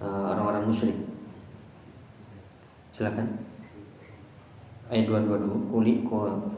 uh, 0.00 0.32
orang-orang 0.32 0.64
musyrik. 0.64 0.96
Silakan. 2.96 3.28
Ayat 4.92 5.08
22 5.08 5.72
kuli 5.72 6.04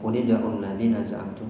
kuli 0.03 0.19
da'ul 0.27 0.59
ladzina 0.59 0.99
za'amtum 1.03 1.47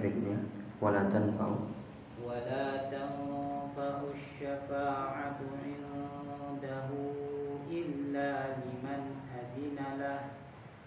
lanjut 0.00 0.16
ayat 0.16 0.16
berikutnya 0.16 0.38
wala 0.80 1.04
tanfa'u 1.12 1.56
wala 2.24 2.88
tanfa'u 2.88 4.08
syafa'atu 4.16 5.44
indahu 5.60 7.04
illa 7.68 8.56
liman 8.64 9.20
adina 9.28 10.00
lah 10.00 10.20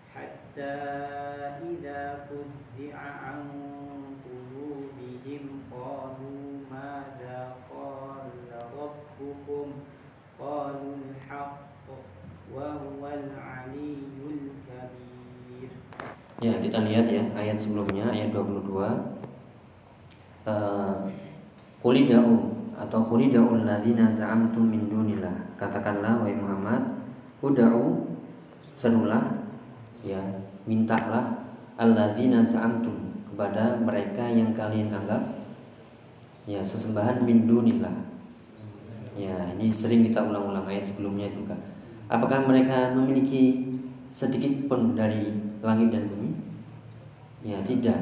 hatta 0.09 1.61
idza 1.61 2.25
fuzzi'a 2.25 3.37
an 3.37 3.41
qulubihim 4.25 5.61
qalu 5.69 6.65
madza 6.65 7.53
qala 7.69 8.57
rabbukum 8.73 9.85
qalu 10.41 10.89
al-haqq 10.97 11.85
wa 12.49 12.81
huwa 12.81 13.13
al-aliyyul 13.13 14.57
kabir 14.65 15.69
Ya, 16.43 16.59
kita 16.59 16.83
lihat 16.83 17.07
ya 17.07 17.23
ayat 17.39 17.55
sebelumnya 17.55 18.11
ayat 18.11 18.35
22. 18.35 18.67
Uh, 20.43 21.07
Kulidau 21.79 22.51
atau 22.75 22.99
kulidau 23.07 23.55
alladzina 23.55 24.11
za'amtum 24.11 24.67
min 24.67 24.91
dunillah. 24.91 25.55
Katakanlah 25.55 26.19
wahai 26.19 26.35
Muhammad, 26.35 26.99
ud'u 27.39 28.11
serulah 28.75 29.39
ya, 30.03 30.19
mintalah 30.67 31.47
alladzina 31.79 32.43
za'amtum 32.43 33.23
kepada 33.31 33.79
mereka 33.79 34.27
yang 34.27 34.51
kalian 34.51 34.91
anggap 34.91 35.23
ya 36.43 36.59
sesembahan 36.59 37.23
min 37.23 37.47
dunillah. 37.47 37.95
Ya, 39.15 39.35
ini 39.55 39.71
sering 39.71 40.03
kita 40.03 40.27
ulang-ulang 40.27 40.67
ayat 40.67 40.91
sebelumnya 40.91 41.31
juga. 41.31 41.55
Apakah 42.11 42.43
mereka 42.43 42.91
memiliki 42.91 43.71
sedikit 44.11 44.67
pun 44.67 44.97
dari 44.97 45.31
langit 45.63 45.93
dan 45.93 46.09
bumi? 46.11 46.32
Ya 47.43 47.59
tidak. 47.59 47.99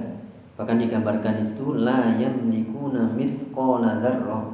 Bahkan 0.54 0.78
digambarkan 0.78 1.42
di 1.42 1.44
situ 1.44 1.74
la 1.74 2.14
yamlikuna 2.22 3.18
mithqala 3.18 3.98
dzarrah. 3.98 4.46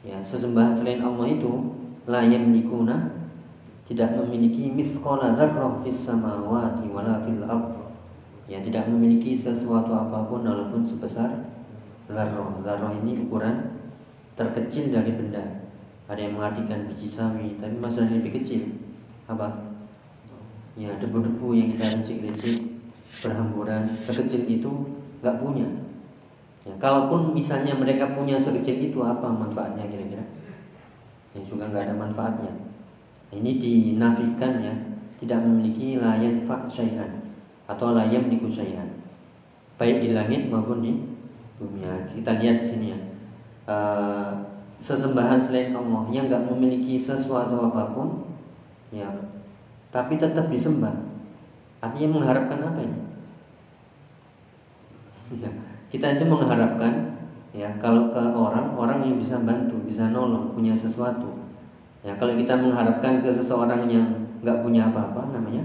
Ya, 0.00 0.16
sesembahan 0.24 0.72
selain 0.72 1.04
Allah 1.04 1.28
itu 1.28 1.52
la 2.08 2.24
yamlikuna 2.24 3.12
tidak 3.84 4.16
memiliki 4.16 4.72
mithqala 4.72 5.36
dzarrah 5.36 5.84
fis 5.84 6.08
samawati 6.08 6.88
wala 6.88 7.20
fil 7.20 7.44
ard. 7.44 7.76
Ya, 8.48 8.64
tidak 8.64 8.88
memiliki 8.88 9.36
sesuatu 9.36 9.92
apa 9.92 10.24
pun 10.24 10.48
walaupun 10.48 10.88
sebesar 10.88 11.44
zarrah. 12.08 12.56
Zarrah 12.64 12.92
ini 13.04 13.20
ukuran 13.28 13.76
terkecil 14.40 14.88
dari 14.88 15.12
benda. 15.12 15.44
Ada 16.08 16.20
yang 16.28 16.36
mengartikan 16.36 16.84
biji 16.88 17.08
sawi, 17.08 17.56
tapi 17.60 17.76
masalahnya 17.76 18.20
lebih 18.24 18.40
kecil. 18.40 18.72
Apa? 19.28 19.72
Ya, 20.76 20.92
debu-debu 21.00 21.56
yang 21.56 21.72
kita 21.72 21.96
rincik-rincik 21.96 22.73
berhamburan 23.22 23.86
sekecil 24.02 24.46
itu 24.50 24.70
nggak 25.22 25.38
punya. 25.38 25.68
Ya, 26.64 26.72
kalaupun 26.80 27.36
misalnya 27.36 27.76
mereka 27.76 28.16
punya 28.16 28.40
sekecil 28.40 28.80
itu 28.80 28.98
apa 29.04 29.28
manfaatnya 29.28 29.84
kira-kira? 29.84 30.24
Ya 31.36 31.40
juga 31.44 31.68
nggak 31.68 31.92
ada 31.92 31.94
manfaatnya. 31.94 32.52
Ini 33.34 33.50
dinafikan 33.60 34.62
ya, 34.64 34.74
tidak 35.20 35.44
memiliki 35.44 36.00
layan 36.00 36.40
fa 36.42 36.64
syai'an 36.70 37.20
atau 37.68 37.92
layam 37.92 38.32
di 38.32 38.40
syai'an. 38.48 38.88
Baik 39.76 40.00
di 40.00 40.16
langit 40.16 40.48
maupun 40.48 40.80
di 40.80 40.92
bumi. 41.60 41.84
Ya, 41.84 41.94
kita 42.08 42.40
lihat 42.40 42.62
di 42.62 42.66
sini 42.66 42.86
ya. 42.94 42.98
Uh, 43.64 44.32
sesembahan 44.80 45.40
selain 45.40 45.72
Allah 45.72 46.04
yang 46.12 46.28
nggak 46.28 46.48
memiliki 46.48 47.00
sesuatu 47.00 47.60
apa 47.72 47.92
pun, 47.92 48.24
ya, 48.92 49.08
tapi 49.92 50.16
tetap 50.16 50.48
disembah. 50.48 50.92
Artinya 51.84 52.16
mengharapkan 52.16 52.60
apa 52.64 52.80
ini? 52.80 53.03
Ya, 55.32 55.48
kita 55.88 56.20
itu 56.20 56.24
mengharapkan 56.28 57.16
ya 57.54 57.70
kalau 57.80 58.12
ke 58.12 58.20
orang 58.20 58.76
orang 58.76 59.00
yang 59.08 59.16
bisa 59.16 59.40
bantu, 59.40 59.80
bisa 59.88 60.12
nolong, 60.12 60.52
punya 60.52 60.76
sesuatu. 60.76 61.32
Ya 62.04 62.12
kalau 62.20 62.36
kita 62.36 62.52
mengharapkan 62.60 63.24
ke 63.24 63.32
seseorang 63.32 63.88
yang 63.88 64.04
nggak 64.44 64.60
punya 64.60 64.92
apa-apa 64.92 65.32
namanya, 65.32 65.64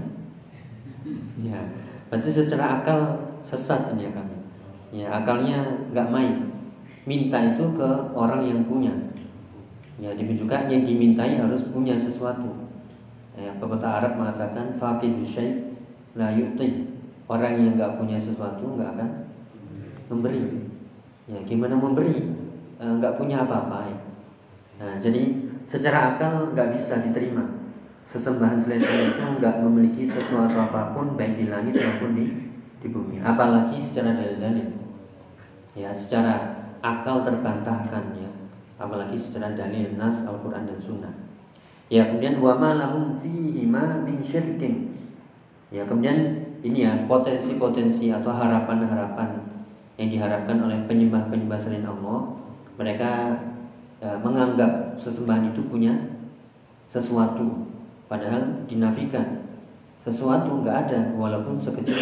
ya 1.36 1.60
berarti 2.08 2.32
secara 2.32 2.80
akal 2.80 3.20
sesat 3.44 3.92
ini 3.92 4.08
ya 4.08 4.12
kami. 4.16 4.36
Ya 4.90 5.06
akalnya 5.12 5.60
nggak 5.92 6.08
main. 6.08 6.36
Minta 7.04 7.36
itu 7.44 7.64
ke 7.76 7.88
orang 8.16 8.48
yang 8.48 8.64
punya. 8.64 8.92
Ya 10.00 10.16
demi 10.16 10.32
juga 10.32 10.64
yang 10.64 10.80
dimintai 10.80 11.36
harus 11.36 11.60
punya 11.68 11.92
sesuatu. 12.00 12.48
Ya, 13.36 13.52
pepatah 13.56 14.00
Arab 14.00 14.20
mengatakan 14.20 14.72
syai' 15.24 15.76
la 16.16 16.32
yu'ti. 16.32 16.88
Orang 17.28 17.60
yang 17.60 17.76
nggak 17.76 18.00
punya 18.00 18.16
sesuatu 18.16 18.64
nggak 18.64 18.96
akan 18.96 19.08
memberi. 20.10 20.42
Ya, 21.30 21.38
gimana 21.46 21.78
memberi? 21.78 22.18
E, 22.76 22.84
nggak 22.84 23.16
punya 23.16 23.46
apa-apa. 23.46 23.86
Ya. 23.86 23.98
Nah, 24.82 24.94
jadi 24.98 25.30
secara 25.64 26.14
akal 26.14 26.50
nggak 26.50 26.74
bisa 26.74 26.98
diterima. 26.98 27.46
Sesembahan 28.10 28.58
selain 28.58 28.82
Allah 28.82 29.06
itu 29.14 29.24
nggak 29.38 29.54
memiliki 29.62 30.02
sesuatu 30.02 30.58
apa 30.58 30.90
pun 30.90 31.14
baik 31.14 31.38
di 31.38 31.46
langit 31.46 31.78
maupun 31.78 32.18
di 32.18 32.26
di 32.82 32.88
bumi. 32.90 33.22
Apalagi 33.22 33.78
secara 33.78 34.10
dalil-dalil. 34.18 34.66
Ya, 35.78 35.94
secara 35.94 36.58
akal 36.82 37.22
terbantahkan 37.22 38.18
ya. 38.18 38.30
Apalagi 38.82 39.14
secara 39.14 39.54
dalil 39.54 39.94
nas 39.94 40.26
Al-Qur'an 40.26 40.66
dan 40.66 40.82
Sunnah. 40.82 41.14
Ya, 41.86 42.10
kemudian 42.10 42.42
wa 42.42 42.58
ma 42.58 42.74
lahum 42.74 43.14
fihi 43.14 43.62
ma 43.68 44.02
min 44.02 44.18
syirkin. 44.18 44.90
Ya, 45.70 45.86
kemudian 45.86 46.50
ini 46.66 46.82
ya 46.82 47.06
potensi-potensi 47.06 48.10
atau 48.10 48.34
harapan-harapan 48.34 49.49
yang 50.00 50.08
diharapkan 50.08 50.56
oleh 50.64 50.80
penyembah-penyembah 50.88 51.60
selain 51.60 51.84
Allah 51.84 52.40
mereka 52.80 53.36
e, 54.00 54.08
menganggap 54.24 54.96
sesembahan 54.96 55.52
itu 55.52 55.60
punya 55.68 55.92
sesuatu. 56.88 57.68
Padahal 58.08 58.64
dinafikan. 58.64 59.44
Sesuatu 60.00 60.64
nggak 60.64 60.88
ada 60.88 61.12
walaupun 61.12 61.60
sekecil 61.60 62.00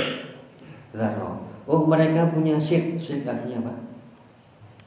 zarro 0.95 1.43
oh 1.67 1.83
mereka 1.85 2.31
punya 2.31 2.55
syirik. 2.55 2.95
Syirik 2.95 3.27
artinya 3.27 3.67
apa? 3.67 3.75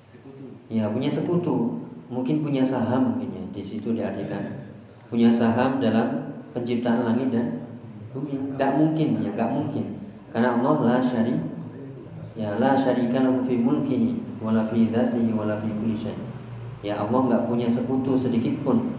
Sekutu. 0.08 0.46
Ya 0.72 0.88
punya 0.88 1.12
sekutu. 1.12 1.84
Mungkin 2.08 2.40
punya 2.40 2.64
saham 2.64 3.14
mungkin 3.14 3.30
ya. 3.36 3.44
Di 3.52 3.60
situ 3.60 3.92
diartikan. 3.92 4.72
Punya 5.12 5.28
saham 5.28 5.84
dalam 5.84 6.32
penciptaan 6.56 7.04
langit 7.04 7.36
dan 7.36 7.68
bumi. 8.16 8.56
Nggak 8.56 8.72
mungkin 8.80 9.08
ya 9.20 9.30
nggak 9.36 9.52
mungkin. 9.52 9.86
Karena 10.32 10.56
Allah 10.56 10.76
la 10.80 10.98
syari 11.04 11.51
ya 12.32 12.56
la 12.56 12.72
syarika 12.74 13.20
lahu 13.20 13.44
fi 13.44 13.60
mulkihi 13.60 14.40
wala 14.40 14.64
fi 14.64 14.88
dzatihi 14.88 15.36
wala 15.36 15.60
fi 15.60 15.68
kulli 15.68 15.96
syai. 15.96 16.16
Ya 16.82 16.98
Allah 16.98 17.30
nggak 17.30 17.46
punya 17.46 17.70
sekutu 17.70 18.18
sedikit 18.18 18.58
pun. 18.66 18.98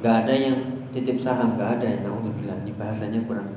Nggak 0.00 0.26
ada 0.26 0.34
yang 0.34 0.56
titip 0.94 1.20
saham, 1.20 1.54
nggak 1.58 1.78
ada. 1.78 1.88
Nauzubillah, 2.08 2.64
ini 2.64 2.72
bahasanya 2.74 3.20
kurang. 3.28 3.52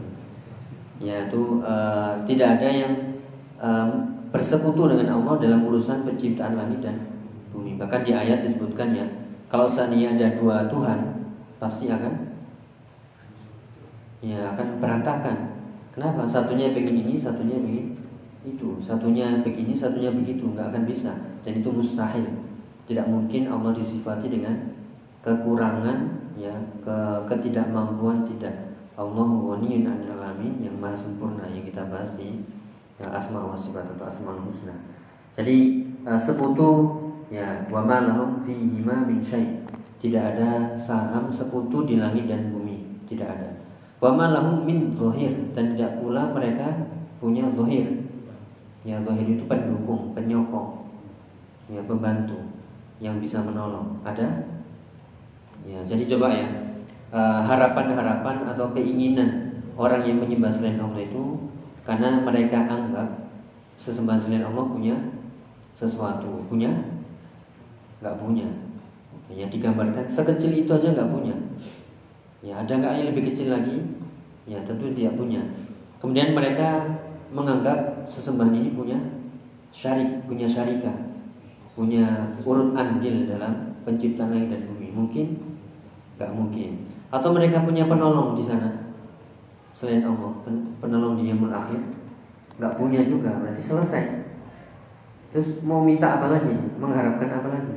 Ya 0.99 1.27
itu 1.27 1.63
uh, 1.63 2.19
tidak 2.27 2.59
ada 2.59 2.69
yang 2.71 2.93
um, 3.59 3.89
bersekutu 4.31 4.91
dengan 4.91 5.19
Allah 5.21 5.39
dalam 5.39 5.63
urusan 5.63 6.03
penciptaan 6.03 6.59
langit 6.59 6.83
dan 6.83 7.07
bumi. 7.55 7.79
Bahkan 7.79 8.03
di 8.03 8.11
ayat 8.11 8.43
disebutkan 8.43 8.91
ya, 8.91 9.07
kalau 9.47 9.67
seandainya 9.71 10.19
ada 10.19 10.27
dua 10.35 10.67
Tuhan, 10.67 10.99
pasti 11.59 11.87
akan 11.87 12.13
ya 14.19 14.51
akan 14.51 14.67
berantakan. 14.83 15.37
Kenapa? 15.95 16.27
Satunya 16.27 16.75
begini 16.75 17.07
ini, 17.07 17.15
satunya 17.15 17.55
begini 17.55 18.04
itu 18.45 18.77
satunya 18.79 19.41
begini 19.41 19.73
satunya 19.73 20.13
begitu 20.13 20.45
nggak 20.45 20.69
akan 20.71 20.83
bisa 20.85 21.11
dan 21.41 21.53
itu 21.57 21.69
mustahil 21.73 22.25
Tidak 22.85 23.09
mungkin 23.09 23.49
Allah 23.49 23.73
disifati 23.73 24.29
dengan 24.29 24.53
kekurangan 25.25 25.97
ya, 26.37 26.53
ke 26.85 26.97
ketidakmampuan 27.25 28.21
tidak. 28.29 28.53
Allah 28.95 29.27
alamin 29.57 30.61
yang 30.61 30.77
maha 30.77 30.95
sempurna 30.95 31.49
yang 31.51 31.65
kita 31.65 31.83
bahas 31.89 32.15
di 32.15 32.45
ya, 33.01 33.09
asma 33.11 33.43
wa 33.43 33.57
sifat 33.57 33.89
atau 33.91 34.05
asmaul 34.05 34.45
husna. 34.47 34.71
Jadi 35.35 35.83
uh, 36.05 36.15
sekutu 36.15 36.95
ya 37.27 37.65
wa 37.67 37.83
ma 37.83 38.05
lahum 38.05 38.39
fihi 38.39 38.85
min 38.85 39.19
syai. 39.19 39.65
Tidak 39.99 40.21
ada 40.21 40.77
saham 40.77 41.33
sekutu 41.33 41.83
di 41.89 41.97
langit 41.97 42.29
dan 42.29 42.53
bumi, 42.53 43.01
tidak 43.09 43.33
ada. 43.33 43.49
Wa 43.97 44.13
ma 44.13 44.29
lahum 44.29 44.63
min 44.63 44.93
zahir 44.93 45.33
dan 45.57 45.73
tidak 45.73 45.97
pula 45.99 46.29
mereka 46.29 46.69
punya 47.17 47.49
zahir. 47.57 48.04
Ya 48.85 49.01
zahir 49.01 49.25
itu 49.25 49.43
pendukung, 49.49 50.13
penyokong, 50.13 50.85
ya 51.73 51.81
pembantu 51.89 52.37
yang 53.01 53.17
bisa 53.17 53.41
menolong. 53.41 53.97
Ada? 54.05 54.45
Ya, 55.65 55.81
jadi 55.81 56.05
coba 56.05 56.29
ya 56.29 56.45
eh, 57.09 57.39
harapan-harapan 57.49 58.45
atau 58.45 58.69
keinginan 58.77 59.57
orang 59.73 60.05
yang 60.05 60.21
menyembah 60.21 60.53
selain 60.53 60.77
Allah 60.77 61.01
itu 61.01 61.49
karena 61.81 62.21
mereka 62.21 62.61
anggap 62.69 63.25
sesembahan 63.73 64.21
selain 64.21 64.45
Allah 64.45 64.65
punya 64.69 64.95
sesuatu, 65.73 66.45
punya? 66.45 66.71
Nggak 67.99 68.15
punya. 68.21 68.47
Ya 69.33 69.49
digambarkan 69.49 70.05
sekecil 70.05 70.53
itu 70.53 70.69
aja 70.69 70.93
nggak 70.93 71.09
punya. 71.09 71.35
Ya 72.45 72.61
ada 72.61 72.73
nggak 72.77 72.93
yang 73.01 73.07
lebih 73.09 73.33
kecil 73.33 73.49
lagi? 73.49 73.81
Ya 74.45 74.61
tentu 74.61 74.93
dia 74.93 75.09
punya. 75.17 75.41
Kemudian 75.97 76.37
mereka 76.37 76.85
menganggap 77.33 77.94
sesembahan 78.05 78.53
ini 78.53 78.69
punya 78.73 78.97
syarik, 79.75 80.23
punya 80.29 80.47
syarikah, 80.47 80.95
punya 81.75 82.31
urut 82.47 82.71
andil 82.77 83.27
dalam 83.27 83.75
penciptaan 83.83 84.31
langit 84.31 84.55
dan 84.55 84.61
bumi. 84.71 84.87
Mungkin 84.95 85.25
nggak 86.15 86.31
mungkin. 86.31 86.87
Atau 87.11 87.35
mereka 87.35 87.61
punya 87.61 87.85
penolong 87.85 88.33
di 88.33 88.43
sana 88.45 88.95
selain 89.75 90.07
Allah, 90.07 90.31
penolong 90.79 91.19
di 91.19 91.27
yang 91.27 91.43
akhir 91.51 91.77
nggak 92.55 92.75
punya 92.79 93.03
juga, 93.03 93.35
berarti 93.35 93.59
selesai. 93.59 94.03
Terus 95.35 95.59
mau 95.67 95.83
minta 95.83 96.15
apa 96.15 96.31
lagi? 96.31 96.55
Mengharapkan 96.79 97.27
apa 97.27 97.51
lagi? 97.51 97.75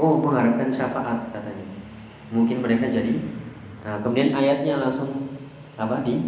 Oh, 0.00 0.16
mengharapkan 0.16 0.72
syafaat 0.72 1.28
katanya. 1.28 1.68
Mungkin 2.32 2.64
mereka 2.64 2.88
jadi. 2.88 3.20
Nah, 3.84 4.00
kemudian 4.00 4.32
ayatnya 4.32 4.80
langsung 4.80 5.36
apa 5.76 6.00
di 6.00 6.24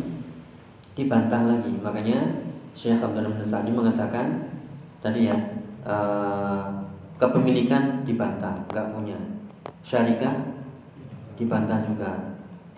dibantah 0.93 1.49
lagi. 1.49 1.73
Makanya 1.81 2.52
Syekh 2.73 3.05
Abdul 3.05 3.29
Rahman 3.29 3.45
Sa'di 3.45 3.69
mengatakan 3.69 4.49
tadi 5.05 5.29
ya 5.29 5.37
uh, 5.85 6.73
kepemilikan 7.21 8.03
dibantah, 8.03 8.57
nggak 8.73 8.89
punya. 8.91 9.19
Syarikah 9.85 10.33
dibantah 11.37 11.79
juga. 11.85 12.11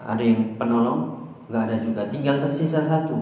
Ada 0.02 0.20
yang 0.20 0.58
penolong, 0.60 1.30
nggak 1.48 1.62
ada 1.70 1.76
juga. 1.80 2.02
Tinggal 2.10 2.42
tersisa 2.42 2.82
satu. 2.82 3.16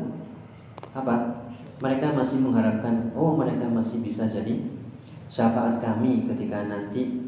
Apa? 0.96 1.44
Mereka 1.82 2.14
masih 2.14 2.38
mengharapkan, 2.38 3.10
oh 3.14 3.34
mereka 3.34 3.66
masih 3.66 4.02
bisa 4.02 4.26
jadi 4.26 4.54
syafaat 5.26 5.82
kami 5.82 6.22
ketika 6.28 6.62
nanti 6.68 7.22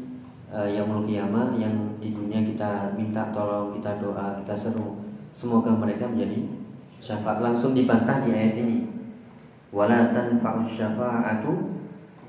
uh, 0.47 0.67
yang 0.67 0.87
kiamah 1.03 1.55
yang 1.59 1.73
di 1.99 2.15
dunia 2.15 2.39
kita 2.41 2.95
minta 2.95 3.29
tolong, 3.35 3.75
kita 3.75 3.99
doa, 3.99 4.39
kita 4.39 4.55
seru. 4.55 4.95
Semoga 5.35 5.75
mereka 5.75 6.07
menjadi 6.07 6.47
syafaat 7.03 7.43
langsung 7.43 7.75
dibantah 7.75 8.23
di 8.23 8.31
ayat 8.31 8.55
ini. 8.63 8.94
Wala 9.73 10.11
tanfa'us 10.13 10.77
syafa'atu 10.77 11.51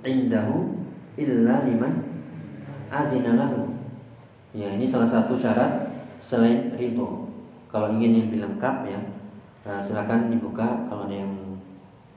indahu 0.05 0.77
illa 1.16 1.64
liman 1.64 2.05
adina 2.92 3.37
lahu. 3.37 3.72
Ya, 4.57 4.72
ini 4.72 4.88
salah 4.88 5.09
satu 5.09 5.37
syarat 5.37 5.90
selain 6.22 6.72
ridho. 6.77 7.29
Kalau 7.68 7.92
ingin 7.92 8.25
yang 8.25 8.29
lengkap 8.49 8.88
ya, 8.88 9.01
nah, 9.68 9.85
silakan 9.85 10.33
dibuka 10.33 10.87
kalau 10.88 11.05
ada 11.05 11.16
yang 11.27 11.33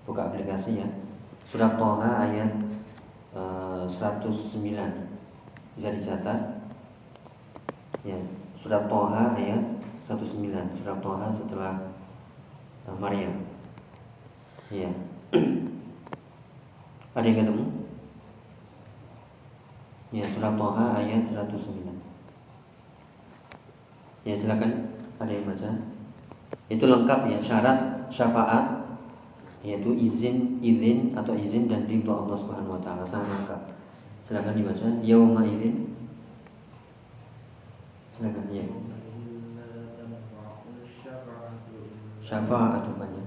buka 0.08 0.32
aplikasi 0.32 0.80
ya. 0.80 0.88
Surat 1.50 1.76
Toha 1.76 2.30
ayat 2.30 2.52
uh, 3.34 3.84
109 3.90 4.30
bisa 5.80 5.90
dicatat 5.96 6.40
ya 8.04 8.20
surat 8.56 8.84
Toha 8.92 9.36
ayat 9.36 9.64
109 10.08 10.52
surat 10.76 10.98
Toha 11.00 11.28
setelah 11.32 11.76
uh, 12.88 12.96
Maryam 13.00 13.32
ya 14.70 14.90
ada 17.18 17.26
yang 17.26 17.38
ketemu 17.42 17.66
ya 20.10 20.26
surat 20.30 20.54
Toha 20.58 20.86
ayat 20.98 21.22
109 21.26 21.50
ya 24.26 24.34
silakan 24.38 24.72
ada 25.18 25.32
yang 25.34 25.46
baca 25.46 25.70
itu 26.70 26.86
lengkap 26.86 27.20
ya 27.34 27.38
syarat 27.42 27.78
syafaat 28.10 28.66
yaitu 29.66 29.92
izin 29.94 30.62
izin 30.64 31.14
atau 31.18 31.36
izin 31.36 31.68
dan 31.68 31.84
ridho 31.90 32.14
Allah 32.14 32.38
Subhanahu 32.38 32.78
wa 32.78 32.82
taala 32.82 33.04
sangat 33.04 33.28
lengkap 33.28 33.62
Silakan 34.30 34.62
dibaca. 34.62 34.86
Yauma 35.02 35.42
idzin. 35.42 35.90
Silakan 38.14 38.46
ya. 38.54 38.62
Syafa'atu 42.22 42.94
banyak. 42.94 43.19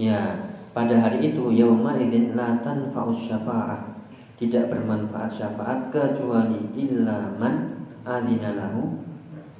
Ya, 0.00 0.32
pada 0.72 0.96
hari 0.96 1.28
itu 1.28 1.52
yauma 1.52 1.92
idzin 2.00 2.32
la 2.32 2.56
tanfa'us 2.64 3.28
syafa'ah. 3.28 4.00
Tidak 4.40 4.72
bermanfaat 4.72 5.28
syafaat 5.28 5.92
kecuali 5.92 6.72
illa 6.72 7.28
man 7.36 7.84
adina 8.08 8.56
lahu 8.56 8.96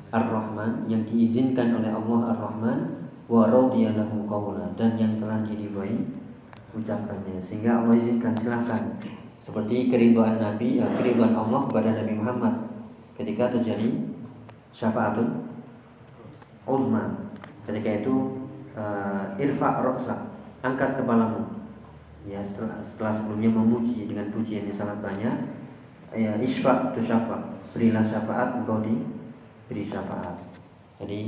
Ar-Rahman 0.08 0.88
yang 0.88 1.04
diizinkan 1.04 1.76
oleh 1.76 1.92
Allah 1.92 2.32
Ar-Rahman 2.32 2.78
wa 3.28 3.52
radiyalahu 3.52 4.24
qawla 4.24 4.72
dan 4.80 4.96
yang 4.96 5.12
telah 5.20 5.44
diridhoi 5.44 6.08
ucapannya. 6.72 7.36
Sehingga 7.44 7.84
Allah 7.84 8.00
izinkan 8.00 8.32
silahkan. 8.32 8.96
Seperti 9.44 9.92
keriduan 9.92 10.40
Nabi 10.40 10.80
ya, 10.80 10.88
keriduan 10.96 11.36
Allah 11.36 11.68
kepada 11.68 12.00
Nabi 12.00 12.16
Muhammad 12.16 12.69
ketika 13.20 13.52
terjadi 13.52 13.92
syafaatul 14.72 15.44
ulma 16.64 17.28
ketika 17.68 18.00
itu 18.00 18.48
uh, 18.72 19.36
irfa 19.36 19.84
roksa 19.84 20.32
angkat 20.64 20.96
kepalamu 20.96 21.44
ya 22.24 22.40
setelah, 22.40 22.80
setelah 22.80 23.12
sebelumnya 23.12 23.52
memuji 23.52 24.08
dengan 24.08 24.32
pujian 24.32 24.64
yang 24.64 24.76
sangat 24.76 24.98
banyak 25.04 25.36
ya 26.16 26.32
isfa 26.40 26.96
tu 26.96 27.00
syafa 27.04 27.60
berilah 27.70 28.02
syafaat 28.02 28.60
engkau 28.60 28.82
di 28.82 28.98
beri 29.70 29.86
syafaat. 29.86 30.34
Jadi 30.98 31.18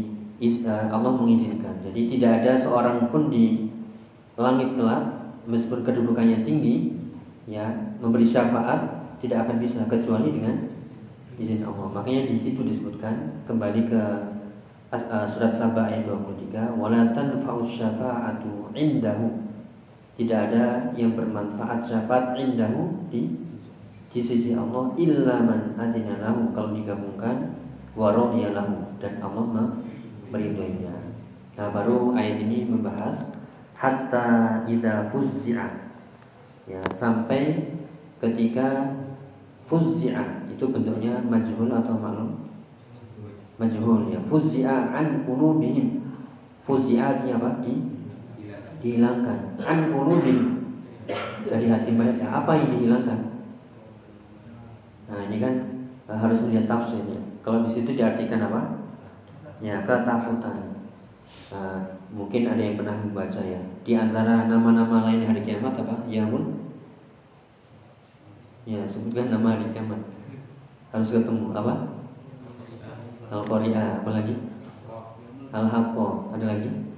eh, 0.43 0.87
Allah 0.91 1.13
mengizinkan. 1.15 1.79
Jadi 1.87 2.19
tidak 2.19 2.43
ada 2.43 2.59
seorang 2.59 3.07
pun 3.09 3.31
di 3.31 3.71
langit 4.35 4.75
kelak 4.75 5.07
meskipun 5.47 5.87
kedudukannya 5.87 6.43
tinggi 6.43 6.99
ya 7.47 7.71
memberi 8.03 8.27
syafaat 8.27 8.91
tidak 9.23 9.47
akan 9.47 9.57
bisa 9.63 9.87
kecuali 9.87 10.35
dengan 10.35 10.72
izin 11.41 11.65
Allah. 11.65 11.89
Makanya 11.89 12.29
di 12.29 12.37
situ 12.37 12.61
disebutkan 12.65 13.45
kembali 13.49 13.89
ke 13.89 14.03
uh, 14.93 15.27
surat 15.29 15.53
Sabah 15.53 15.89
ayat 15.89 16.05
23, 16.05 16.77
"Wala 16.77 17.13
tanfa'us 17.13 17.69
syafa'atu 17.69 18.73
indahu." 18.77 19.41
Tidak 20.13 20.39
ada 20.53 20.93
yang 20.93 21.17
bermanfaat 21.17 21.81
syafaat 21.81 22.37
indahu 22.37 22.93
di 23.09 23.33
di 24.13 24.21
sisi 24.21 24.53
Allah 24.53 24.93
illa 25.01 25.41
man 25.41 25.73
adina 25.81 26.21
lahu 26.21 26.53
kalau 26.53 26.77
digabungkan 26.77 27.57
waradiyalahu 27.97 29.01
dan 29.01 29.17
Allah 29.25 29.73
meridhoinya. 30.29 30.93
Nah, 31.57 31.69
baru 31.73 32.13
ayat 32.13 32.45
ini 32.45 32.69
membahas 32.69 33.25
hatta 33.73 34.61
idza 34.69 35.09
fuzzi'a. 35.09 35.69
Ya, 36.69 36.81
sampai 36.93 37.73
ketika 38.21 38.93
fuzzi'a 39.65 40.42
itu 40.53 40.65
bentuknya 40.69 41.19
majhul 41.25 41.73
atau 41.73 41.97
maklum? 41.97 42.31
Majhul 43.57 44.13
ya. 44.13 44.21
Fuzzi'a 44.21 44.93
an 44.93 45.25
qulubihim. 45.25 46.05
Fuzzi'a 46.61 47.17
artinya 47.17 47.41
apa? 47.41 47.51
Di 47.65 47.75
dihilangkan. 48.83 49.59
An 49.65 49.89
qulubihim. 49.89 50.63
Dari 51.49 51.67
hati 51.67 51.91
mereka. 51.91 52.29
Apa 52.29 52.61
yang 52.61 52.69
dihilangkan? 52.71 53.19
Nah, 55.13 55.21
ini 55.29 55.37
kan 55.41 55.55
harus 56.09 56.41
melihat 56.45 56.69
tafsirnya. 56.69 57.21
Kalau 57.43 57.65
di 57.65 57.71
situ 57.71 57.93
diartikan 57.97 58.45
apa? 58.45 58.81
Ya 59.63 59.81
ketakutan. 59.83 60.73
Uh, 61.53 61.81
mungkin 62.09 62.49
ada 62.49 62.61
yang 62.61 62.81
pernah 62.81 62.97
membaca 62.97 63.41
ya. 63.41 63.61
Di 63.85 63.93
antara 63.93 64.49
nama-nama 64.49 65.05
lain 65.09 65.25
hari 65.25 65.45
kiamat 65.45 65.77
apa? 65.77 66.07
Yamun. 66.09 66.61
Ya 68.63 68.87
sebutkan 68.87 69.29
nama 69.29 69.59
hari 69.59 69.67
kiamat. 69.69 70.12
Harus 70.93 71.09
ketemu 71.09 71.57
apa? 71.57 71.75
Al 73.33 73.43
Qari'ah 73.49 74.05
apa 74.05 74.11
lagi? 74.13 74.37
Al 75.53 75.67
Haqqo 75.67 76.31
ada 76.37 76.45
lagi? 76.53 76.93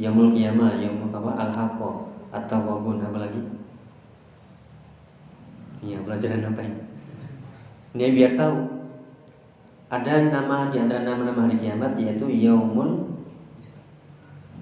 Yaumul 0.00 0.32
Qiyamah, 0.32 0.80
Yaumul 0.80 1.12
apa? 1.12 1.30
Al-Haqqah, 1.36 1.94
At-Tawabun, 2.30 3.04
apa 3.04 3.18
lagi? 3.20 3.42
Iya, 5.84 6.00
pelajaran 6.06 6.46
apa 6.46 6.60
ini? 6.64 6.80
Ini 7.98 8.14
biar 8.14 8.32
tahu. 8.38 8.56
Ada 9.90 10.30
nama 10.30 10.70
di 10.70 10.78
antara 10.78 11.02
nama-nama 11.02 11.50
hari 11.50 11.58
kiamat 11.58 11.98
yaitu 11.98 12.30
Yaumul 12.30 13.10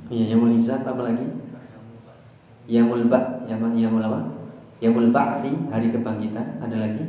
Iya, 0.08 0.32
Yaumul 0.32 0.56
Hisab 0.56 0.88
apa 0.88 1.04
lagi? 1.04 1.28
Yaumul 2.64 3.12
Ba, 3.12 3.44
Yaumul 3.44 4.00
apa? 4.00 4.37
Yaumul 4.78 5.10
Ba'thi, 5.10 5.50
hari 5.74 5.90
kebangkitan, 5.90 6.62
ada 6.62 6.76
lagi? 6.78 7.02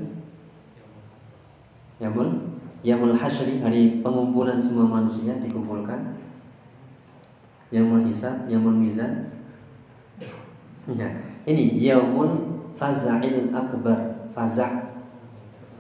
Yaumul 2.01 2.49
Yaumul 2.81 3.13
Hasyri, 3.13 3.59
hari 3.61 4.01
pengumpulan 4.01 4.57
semua 4.57 4.87
manusia 4.87 5.37
dikumpulkan. 5.37 6.15
Yaumul 7.69 8.07
Hisab, 8.09 8.49
Yaumul 8.49 8.79
Mizan. 8.79 9.29
Ya, 10.89 11.13
ini 11.45 11.77
Yaumul 11.77 12.57
Faza'il 12.73 13.53
Akbar, 13.53 14.31
Faza' 14.33 14.89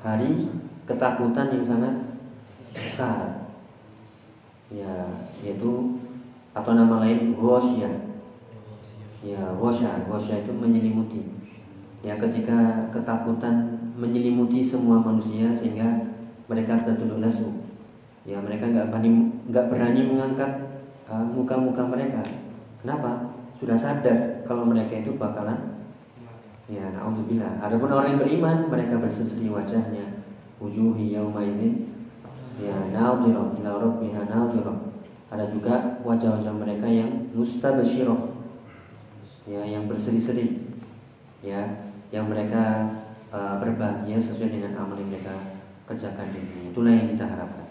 hari 0.05 0.51
ketakutan 0.85 1.49
yang 1.49 1.65
sangat 1.65 1.95
besar. 2.75 3.49
Ya, 4.69 5.09
yaitu 5.41 5.97
atau 6.53 6.71
nama 6.77 7.01
lain 7.01 7.33
Ghosya. 7.33 7.89
Ya, 9.25 9.41
Ghosya, 9.57 10.05
Ghosya 10.05 10.45
itu 10.45 10.51
menyelimuti. 10.53 11.38
Ya, 11.99 12.15
ketika 12.15 12.87
ketakutan 12.95 13.75
menyelimuti 13.99 14.63
semua 14.63 15.03
manusia 15.03 15.51
sehingga 15.51 15.99
mereka 16.47 16.79
tertunduk 16.79 17.19
lesu. 17.19 17.51
Ya, 18.23 18.39
mereka 18.39 18.71
nggak 18.71 18.87
berani 18.87 19.11
nggak 19.51 19.65
berani 19.67 20.01
mengangkat 20.07 20.51
uh, 21.11 21.25
muka-muka 21.27 21.83
uh, 21.83 21.89
mereka. 21.91 22.23
Kenapa? 22.79 23.35
Sudah 23.59 23.75
sadar 23.75 24.47
kalau 24.47 24.63
mereka 24.63 25.03
itu 25.03 25.19
bakalan 25.19 25.79
ya 26.69 26.85
naudzubillah. 26.95 27.59
Adapun 27.59 27.89
orang 27.91 28.15
yang 28.15 28.21
beriman, 28.21 28.57
mereka 28.69 28.95
berseri 29.01 29.49
wajahnya. 29.49 30.23
Wujuhi 30.61 31.15
yaumaidin 31.15 31.87
ya 32.59 32.75
naudzubillah 32.95 33.59
ila 33.59 33.71
rabbiha 33.83 34.21
naudzubillah. 34.29 34.77
Ada 35.29 35.45
juga 35.45 35.99
wajah-wajah 36.05 36.53
mereka 36.55 36.87
yang 36.87 37.29
mustabsyirah. 37.35 38.39
Ya, 39.49 39.61
yang 39.65 39.89
berseri-seri. 39.89 40.61
Ya, 41.41 41.88
yang 42.09 42.25
mereka 42.25 42.89
uh, 43.29 43.61
berbahagia 43.61 44.17
sesuai 44.17 44.49
dengan 44.49 44.77
amal 44.81 44.97
yang 44.97 45.09
mereka 45.13 45.33
kerjakan 45.85 46.29
ini. 46.33 46.73
Itulah 46.73 46.93
yang 46.93 47.07
kita 47.13 47.25
harapkan. 47.25 47.65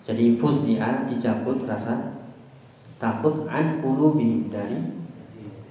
Jadi 0.00 0.34
fuzia 0.34 1.06
dicabut 1.06 1.68
rasa 1.68 2.18
takut 2.98 3.46
an 3.46 3.78
qulubihim 3.78 4.50
dari 4.50 4.80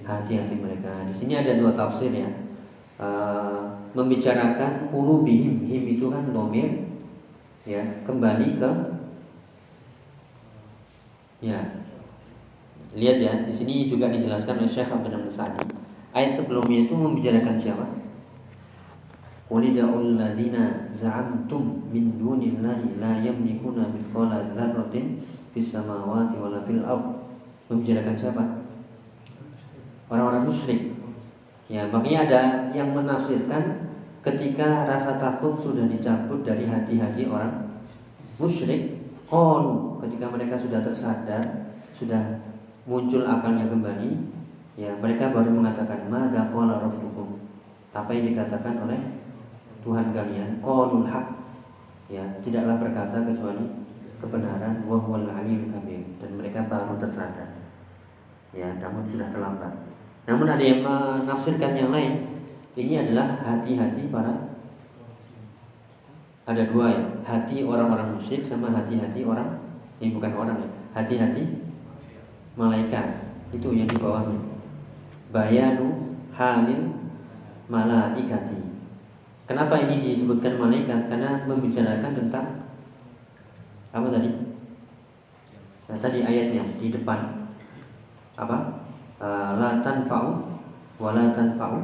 hati-hati 0.06 0.56
mereka. 0.56 1.04
Di 1.04 1.14
sini 1.14 1.36
ada 1.36 1.58
dua 1.58 1.74
tafsir 1.74 2.14
ya. 2.14 2.30
E, 2.96 3.08
membicarakan 3.90 4.88
qulubihim, 4.88 5.66
him 5.66 5.82
itu 5.98 6.06
kan 6.08 6.30
domir 6.30 6.88
ya, 7.66 7.82
kembali 8.06 8.54
ke 8.54 8.70
ya. 11.42 11.58
Lihat 12.90 13.16
ya, 13.22 13.32
di 13.46 13.52
sini 13.54 13.86
juga 13.86 14.10
dijelaskan 14.10 14.62
oleh 14.62 14.70
Syekh 14.70 14.90
Abdul 14.90 15.30
Sa'di. 15.30 15.62
Ayat 16.10 16.34
sebelumnya 16.34 16.90
itu 16.90 16.94
membicarakan 16.94 17.54
siapa? 17.54 17.99
Qulida'ul 19.50 20.14
ladzina 20.14 20.86
za'amtum 20.94 21.90
min 21.90 22.14
dunillahi 22.14 23.02
la 23.02 23.18
yamlikuna 23.18 23.90
mithqala 23.90 24.54
dzarratin 24.54 25.18
fis 25.50 25.74
samawati 25.74 26.38
wala 26.38 26.62
fil 26.62 26.78
ard. 26.86 27.18
Membicarakan 27.66 28.14
siapa? 28.14 28.42
Orang-orang 30.06 30.46
musyrik. 30.46 30.94
Ya, 31.66 31.86
makanya 31.90 32.30
ada 32.30 32.40
yang 32.74 32.94
menafsirkan 32.94 33.90
ketika 34.22 34.86
rasa 34.86 35.18
takut 35.18 35.58
sudah 35.58 35.86
dicabut 35.90 36.46
dari 36.46 36.70
hati-hati 36.70 37.26
orang 37.26 37.66
musyrik, 38.38 39.02
qalu 39.26 39.98
ketika 40.06 40.30
mereka 40.30 40.54
sudah 40.58 40.78
tersadar, 40.78 41.74
sudah 41.94 42.38
muncul 42.86 43.26
akalnya 43.26 43.66
kembali, 43.66 44.14
ya 44.78 44.94
mereka 44.98 45.34
baru 45.34 45.50
mengatakan 45.50 46.06
madza 46.06 46.46
qala 46.54 46.78
rabbukum. 46.78 47.38
Apa 47.90 48.14
yang 48.14 48.30
dikatakan 48.30 48.86
oleh 48.86 49.19
Tuhan 49.80 50.12
kalian 50.12 50.60
qaulul 50.60 51.08
haq. 51.08 51.26
Ya 52.10 52.26
tidaklah 52.42 52.76
berkata 52.82 53.22
kecuali 53.22 53.64
kebenaran 54.20 54.84
wa 54.84 54.98
huwal 55.00 55.28
alim 55.30 55.72
kabir. 55.72 56.04
Dan 56.20 56.36
mereka 56.36 56.68
baru 56.68 57.00
tersadar. 57.00 57.48
Ya 58.52 58.68
namun 58.76 59.06
sudah 59.06 59.30
terlambat. 59.32 59.72
Namun 60.28 60.46
ada 60.46 60.62
yang 60.62 60.84
menafsirkan 60.84 61.72
yang 61.74 61.90
lain. 61.90 62.28
Ini 62.76 63.02
adalah 63.02 63.40
hati-hati 63.42 64.06
para 64.14 64.50
ada 66.46 66.66
dua 66.66 66.90
ya 66.90 67.04
hati 67.22 67.62
orang-orang 67.62 68.18
musyrik 68.18 68.42
sama 68.42 68.74
hati-hati 68.74 69.22
orang 69.22 69.54
ini 70.02 70.10
bukan 70.10 70.32
orang 70.34 70.56
ya 70.58 70.70
hati-hati 70.94 71.46
malaikat. 72.58 73.26
Itu 73.50 73.74
yang 73.74 73.90
di 73.90 73.98
bawahnya. 73.98 74.38
Bayanu 75.34 76.14
halil 76.30 76.94
malaikati 77.66 78.69
Kenapa 79.50 79.82
ini 79.82 79.98
disebutkan 79.98 80.62
malaikat? 80.62 81.10
Karena 81.10 81.42
membicarakan 81.42 82.14
tentang 82.14 82.70
apa 83.90 84.06
tadi? 84.06 84.30
Nah, 85.90 85.98
tadi 85.98 86.22
ayatnya 86.22 86.62
di 86.78 86.94
depan 86.94 87.50
apa? 88.38 88.86
Uh, 89.18 89.58
la 89.58 89.82
tanfa'u 89.82 90.38
wa 91.02 91.10
la 91.18 91.34
tanfa'u 91.34 91.82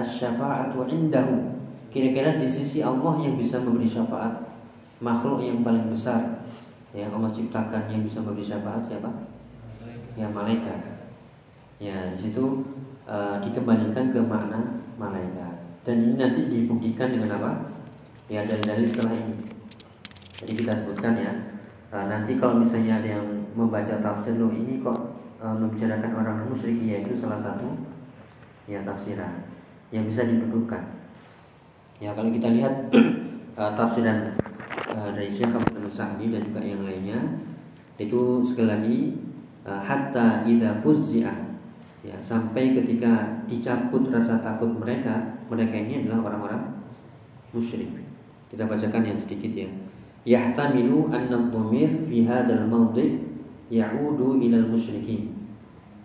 asy-syafa'atu 0.00 0.88
indahu. 0.88 1.60
Kira-kira 1.92 2.40
di 2.40 2.48
sisi 2.48 2.80
Allah 2.80 3.20
yang 3.20 3.36
bisa 3.36 3.60
memberi 3.60 3.84
syafaat 3.84 4.48
makhluk 5.04 5.44
yang 5.44 5.60
paling 5.60 5.92
besar 5.92 6.40
yang 6.96 7.12
Allah 7.12 7.28
ciptakan 7.28 7.84
yang 7.92 8.00
bisa 8.00 8.24
memberi 8.24 8.48
syafaat 8.48 8.80
siapa? 8.88 9.12
Ya 10.16 10.24
malaikat. 10.32 11.04
Ya 11.76 12.08
di 12.08 12.16
situ 12.16 12.64
uh, 13.04 13.36
dikembalikan 13.44 14.08
ke 14.08 14.24
makna 14.24 14.80
malaikat 14.96 15.47
dan 15.86 15.96
ini 16.02 16.14
nanti 16.18 16.40
dibuktikan 16.50 17.14
dengan 17.14 17.38
apa? 17.38 17.50
Ya 18.28 18.44
dari 18.44 18.60
dari 18.60 18.84
setelah 18.84 19.16
ini. 19.16 19.34
Jadi 20.38 20.52
kita 20.52 20.72
sebutkan 20.76 21.16
ya. 21.16 21.32
Uh, 21.88 22.04
nanti 22.04 22.36
kalau 22.36 22.60
misalnya 22.60 23.00
ada 23.00 23.16
yang 23.16 23.24
membaca 23.56 23.96
tafsir 23.96 24.36
loh 24.36 24.52
ini 24.52 24.84
kok 24.84 25.16
uh, 25.40 25.56
membicarakan 25.56 26.12
orang 26.20 26.44
musyrik 26.44 26.76
ya 26.84 27.00
itu 27.00 27.16
salah 27.16 27.40
satu 27.40 27.64
ya 28.68 28.84
tafsiran 28.84 29.48
yang 29.88 30.04
bisa 30.04 30.28
didudukan. 30.28 30.84
Ya 31.98 32.12
kalau 32.12 32.28
kita 32.28 32.52
lihat 32.52 32.92
uh, 33.56 33.72
tafsiran 33.78 34.36
dari 34.88 35.30
Syekh 35.32 35.56
Abdul 35.56 35.88
dan 35.88 36.42
juga 36.44 36.60
yang 36.60 36.82
lainnya 36.84 37.20
itu 37.96 38.44
sekali 38.44 38.68
lagi 38.68 38.98
hatta 39.64 40.42
idza 40.42 40.74
fuzzi'ah 40.80 41.47
ya 42.06 42.14
sampai 42.22 42.74
ketika 42.74 43.42
dicabut 43.50 44.06
rasa 44.10 44.38
takut 44.38 44.70
mereka 44.70 45.42
mereka 45.50 45.74
ini 45.74 46.06
adalah 46.06 46.30
orang-orang 46.30 46.62
musyrik. 47.50 47.90
Kita 48.48 48.64
bacakan 48.64 49.04
yang 49.04 49.18
sedikit 49.18 49.52
ya. 49.52 49.68
Yahtamilu 50.24 51.08
anna 51.12 51.48
dhamir 51.48 52.00
fi 52.04 52.24
hadzal 52.24 52.64
mawdi' 52.68 53.28
ya'udu 53.68 54.40
ila 54.40 54.56
al-musyrikin 54.64 55.28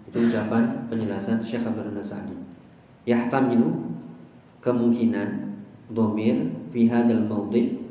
itu 0.08 0.18
ucapan 0.20 0.86
penjelasan 0.92 1.40
Syekh 1.40 1.64
Abdul 1.64 1.96
Nasadi 1.96 2.36
yahtamilu 3.08 3.72
kemungkinan 4.60 5.58
dhamir 5.92 6.54
fi 6.70 6.86
hadzal 6.92 7.24
mawdi' 7.24 7.82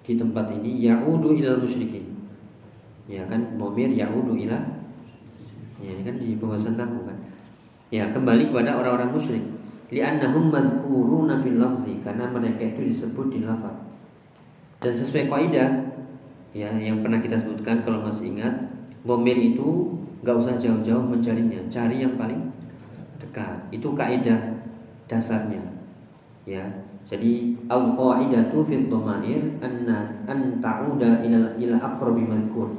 di 0.00 0.12
tempat 0.16 0.50
ini 0.56 0.80
ya'udu 0.82 1.36
ila 1.36 1.60
al-musyrikin 1.60 2.04
ya 3.06 3.22
kan 3.28 3.54
dhamir 3.60 3.92
ya'udu 3.92 4.34
ila 4.34 4.58
ya 5.80 5.90
ini 5.94 6.02
kan 6.02 6.16
di 6.16 6.36
pembahasan 6.36 6.74
nahwu 6.80 7.06
kan 7.06 7.09
ya 7.90 8.08
kembali 8.14 8.54
kepada 8.54 8.78
orang-orang 8.78 9.10
musyrik. 9.10 9.44
Li'annahum 9.90 10.54
madhkuruna 10.54 11.42
fil 11.42 11.58
lafzi 11.58 11.98
karena 11.98 12.30
mereka 12.30 12.62
itu 12.62 12.86
disebut 12.86 13.26
di 13.34 13.42
lafaz. 13.42 13.74
Dan 14.78 14.94
sesuai 14.94 15.26
kaidah 15.26 15.70
ya 16.54 16.70
yang 16.78 17.02
pernah 17.02 17.18
kita 17.18 17.36
sebutkan 17.36 17.82
kalau 17.82 18.06
masih 18.06 18.30
ingat 18.30 18.54
bomir 19.02 19.34
itu 19.34 19.98
nggak 20.22 20.36
usah 20.38 20.54
jauh-jauh 20.56 21.04
mencarinya 21.04 21.58
cari 21.66 22.06
yang 22.06 22.14
paling 22.14 22.38
dekat. 23.18 23.58
Itu 23.74 23.92
kaidah 23.92 24.62
dasarnya 25.10 25.60
ya. 26.46 26.64
Jadi 27.10 27.58
al 27.66 27.90
qaidatu 27.98 28.62
fil 28.62 28.86
dhamair 28.86 29.42
anna 29.58 30.14
an 30.30 30.62
ta'uda 30.62 31.26
ila 31.26 31.58
ila 31.58 31.76
aqrabi 31.82 32.22
madhkur. 32.22 32.70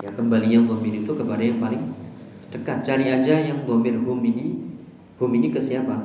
Ya 0.00 0.08
kembalinya 0.16 0.64
bomir 0.64 1.04
itu 1.04 1.12
kepada 1.12 1.42
yang 1.42 1.60
paling 1.60 1.82
dekat. 2.54 2.84
Cari 2.84 3.08
aja 3.10 3.34
yang 3.40 3.64
domir 3.64 3.96
hum 3.96 4.20
ini. 4.24 4.56
Hum 5.18 5.30
ini 5.34 5.50
ke 5.50 5.58
siapa? 5.58 5.98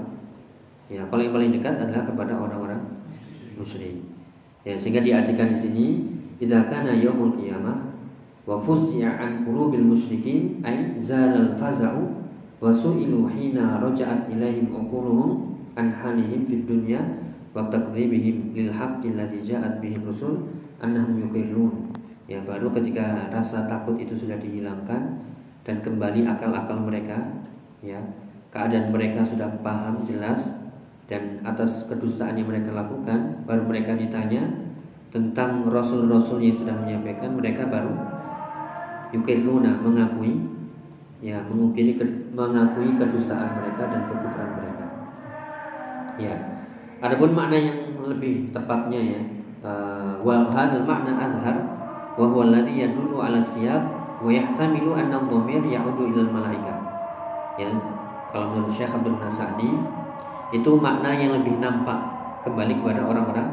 Ya 0.92 1.06
kalau 1.08 1.22
yang 1.24 1.34
paling 1.34 1.52
dekat 1.56 1.80
adalah 1.80 2.04
kepada 2.04 2.34
orang-orang 2.38 2.94
musyrik 3.58 4.02
ya 4.64 4.76
sehingga 4.76 5.04
diartikan 5.04 5.52
di 5.52 5.58
sini 5.58 5.86
idza 6.40 6.68
kana 6.68 6.96
yaumul 6.96 7.36
wa 8.44 8.60
fuz'a 8.60 9.24
an 9.24 9.48
qulubil 9.48 9.88
musyrikin 9.88 10.60
ay 10.68 11.00
zalal 11.00 11.56
faza'u 11.56 12.12
wa 12.60 12.72
su'ilu 12.72 13.32
hina 13.32 13.80
raja'at 13.80 14.28
ilaihim 14.28 14.68
uquluhum 14.72 15.56
an 15.80 15.88
halihim 15.88 16.44
fid 16.44 16.68
dunya 16.68 17.00
wa 17.56 17.64
takdzibihim 17.72 18.52
lil 18.52 18.68
haqqi 18.68 19.16
alladhi 19.16 19.40
ja'at 19.40 19.80
bihi 19.80 19.96
rusul 20.04 20.44
annahum 20.84 21.24
yuqirrun. 21.24 21.96
Ya 22.28 22.44
baru 22.44 22.72
ketika 22.72 23.32
rasa 23.32 23.64
takut 23.68 23.96
itu 24.00 24.16
sudah 24.16 24.36
dihilangkan 24.40 25.24
dan 25.64 25.80
kembali 25.80 26.28
akal-akal 26.28 26.80
mereka 26.84 27.20
ya 27.80 28.00
keadaan 28.52 28.92
mereka 28.92 29.24
sudah 29.24 29.50
paham 29.64 30.04
jelas 30.04 30.56
dan 31.08 31.44
atas 31.44 31.84
kedustaan 31.88 32.40
yang 32.40 32.48
mereka 32.48 32.72
lakukan 32.72 33.44
baru 33.44 33.64
mereka 33.68 33.96
ditanya 33.96 34.48
tentang 35.12 35.68
rasul-rasul 35.68 36.40
yang 36.42 36.58
sudah 36.58 36.76
menyampaikan 36.76 37.36
mereka 37.36 37.68
baru 37.68 37.94
yukiruna 39.14 39.78
mengakui 39.80 40.42
ya 41.24 41.40
mengukiri 41.48 41.96
mengakui 42.34 42.98
kedustaan 43.00 43.62
mereka 43.62 43.88
dan 43.88 44.02
kekufuran 44.10 44.52
mereka. 44.60 44.86
Ya. 46.20 46.36
Adapun 47.00 47.32
makna 47.32 47.56
yang 47.60 47.80
lebih 48.00 48.52
tepatnya 48.52 49.00
ya 49.00 49.22
uh, 49.64 50.20
wa 50.24 50.44
hadzal 50.48 50.84
makna 50.84 51.16
azhar 51.20 51.58
wa 52.16 52.26
huwa 52.28 52.48
alladhi 52.48 52.84
yadullu 52.84 53.20
ala 53.20 53.40
siyaq 53.40 54.03
wa 54.24 54.32
yahtamilu 54.32 54.96
anna 54.96 55.20
dhamir 55.20 55.60
ya'udu 55.68 56.16
ila 56.16 56.24
malaika. 56.32 56.74
Ya, 57.60 57.70
kalau 58.32 58.56
menurut 58.56 58.72
Syekh 58.72 58.96
Abdul 58.96 59.20
Nasadi 59.20 59.70
itu 60.56 60.72
makna 60.80 61.12
yang 61.14 61.36
lebih 61.36 61.60
nampak 61.60 62.00
kembali 62.42 62.80
kepada 62.80 63.04
orang-orang 63.04 63.52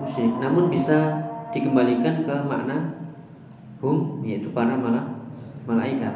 musyrik. 0.00 0.32
Namun 0.40 0.72
bisa 0.72 1.20
dikembalikan 1.52 2.24
ke 2.24 2.34
makna 2.48 2.96
hum 3.84 4.24
yaitu 4.24 4.48
para 4.50 4.74
malah 4.74 5.04
malaikat. 5.68 6.14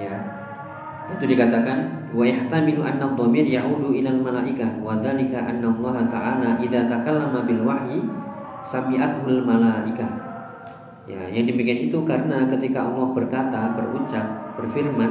Ya 0.00 0.38
itu 1.08 1.24
dikatakan 1.24 2.12
wa 2.12 2.20
yahtamilu 2.20 2.84
anna 2.84 3.08
dhamir 3.16 3.48
ya'udu 3.48 3.96
ila 3.96 4.12
al 4.12 4.20
malaikah 4.20 4.70
wa 4.84 4.92
dzalika 5.00 5.40
anna 5.40 5.72
Allah 5.72 5.96
ta'ala 6.04 6.50
idza 6.60 6.84
takallama 6.84 7.48
bil 7.48 7.64
wahyi 7.64 8.04
sami'atul 8.60 9.40
malaikah 9.40 10.27
ya 11.08 11.24
yang 11.32 11.48
demikian 11.48 11.88
itu 11.88 11.98
karena 12.04 12.44
ketika 12.46 12.84
Allah 12.84 13.08
berkata 13.16 13.72
berucap 13.74 14.54
berfirman 14.60 15.10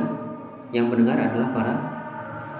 yang 0.72 0.94
mendengar 0.94 1.18
adalah 1.18 1.50
para 1.52 1.74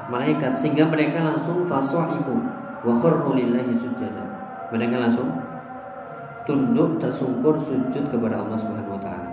malaikat 0.10 0.58
sehingga 0.58 0.90
mereka 0.90 1.22
langsung 1.22 1.62
fasa'iku 1.62 2.36
wa 2.82 2.94
lillahi 3.36 3.74
sujada 3.78 4.24
mereka 4.74 5.00
langsung 5.00 5.30
tunduk 6.48 6.96
tersungkur 7.04 7.60
sujud 7.60 8.08
kepada 8.08 8.40
Allah 8.40 8.56
Subhanahu 8.56 8.96
wa 8.96 9.02
taala. 9.04 9.30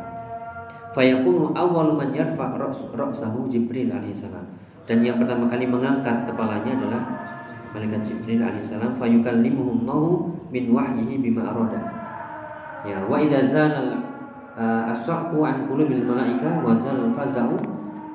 Fayakunu 0.90 1.54
awwalu 1.54 1.94
man 1.94 2.10
yarfa 2.10 2.58
ra'sahu 2.58 3.46
Jibril 3.46 3.94
alaihissalam. 3.94 4.42
Dan 4.84 5.00
yang 5.00 5.16
pertama 5.22 5.48
kali 5.48 5.64
mengangkat 5.64 6.26
kepalanya 6.26 6.74
adalah 6.74 7.02
malaikat 7.72 8.02
Jibril 8.02 8.42
alaihissalam 8.42 8.98
fayukallimuhum 8.98 9.86
min 10.50 10.74
wahyihi 10.74 11.22
bima 11.22 11.46
arada. 11.46 11.93
Ya, 12.85 13.01
wa 13.09 13.16
idza 13.16 13.40
zala 13.49 13.97
uh, 14.53 14.92
as-sa'qu 14.92 15.40
an 15.40 15.64
qulubil 15.64 16.05
malaika 16.05 16.61
wa 16.61 16.77
zal 16.77 17.09
faza'u 17.09 17.57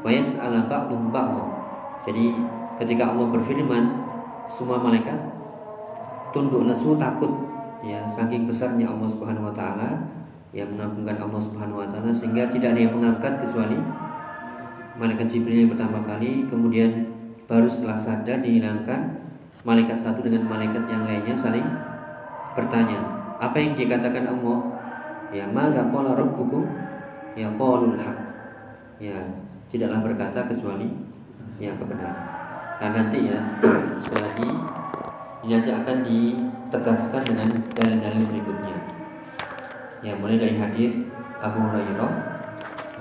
fayas'ala 0.06 0.70
ba'dhum 0.70 1.10
ba'dha. 1.10 1.44
Jadi 2.06 2.38
ketika 2.78 3.10
Allah 3.10 3.34
berfirman 3.34 3.84
semua 4.46 4.78
malaikat 4.78 5.18
tunduk 6.32 6.70
lesu 6.70 6.94
takut. 6.96 7.34
Ya 7.80 8.04
saking 8.12 8.44
besarnya 8.44 8.92
Allah 8.92 9.08
Subhanahu 9.08 9.50
wa 9.50 9.56
taala 9.56 10.04
yang 10.52 10.68
mengagungkan 10.76 11.16
Allah 11.16 11.40
Subhanahu 11.40 11.80
wa 11.80 11.88
taala 11.88 12.12
sehingga 12.12 12.52
tidak 12.52 12.76
ada 12.76 12.82
yang 12.84 12.94
mengangkat 13.00 13.40
kecuali 13.40 13.80
malaikat 15.00 15.32
Jibril 15.32 15.66
yang 15.66 15.72
pertama 15.72 16.04
kali. 16.04 16.44
Kemudian 16.46 17.08
baru 17.48 17.66
setelah 17.72 17.96
sadar 17.96 18.44
dihilangkan 18.44 19.18
malaikat 19.64 19.98
satu 19.98 20.22
dengan 20.22 20.46
malaikat 20.46 20.86
yang 20.92 21.08
lainnya 21.08 21.36
saling 21.36 21.66
bertanya 22.54 23.19
apa 23.39 23.56
yang 23.56 23.73
dikatakan 23.73 24.28
Allah? 24.28 24.60
Ya 25.32 25.47
maka 25.47 25.88
qala 25.88 26.13
rabbukum? 26.13 26.67
Ya 27.39 27.47
qalul 27.56 27.95
haq. 27.95 28.17
Ya 28.99 29.15
tidaklah 29.71 30.04
berkata 30.04 30.43
kecuali 30.43 30.91
ya 31.60 31.71
kebenaran. 31.80 32.19
Nah 32.80 32.89
nanti 32.95 33.32
ya 33.32 33.39
lagi 34.23 34.49
nanti 35.49 35.69
akan 35.71 35.97
ditegaskan 36.04 37.21
dengan 37.23 37.49
dalil-dalil 37.73 38.23
berikutnya. 38.28 38.78
Ya, 39.99 40.15
mulai 40.15 40.39
dari 40.39 40.56
hadis 40.56 40.95
Abu 41.43 41.60
Hurairah 41.60 42.12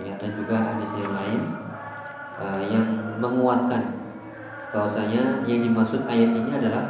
ya, 0.02 0.12
dan 0.18 0.30
juga 0.34 0.54
hadis 0.58 0.90
yang 0.98 1.12
lain 1.14 1.40
uh, 2.38 2.62
yang 2.66 2.86
menguatkan 3.22 3.82
bahwasanya 4.74 5.46
yang 5.46 5.62
dimaksud 5.62 6.02
ayat 6.10 6.30
ini 6.34 6.50
adalah 6.58 6.84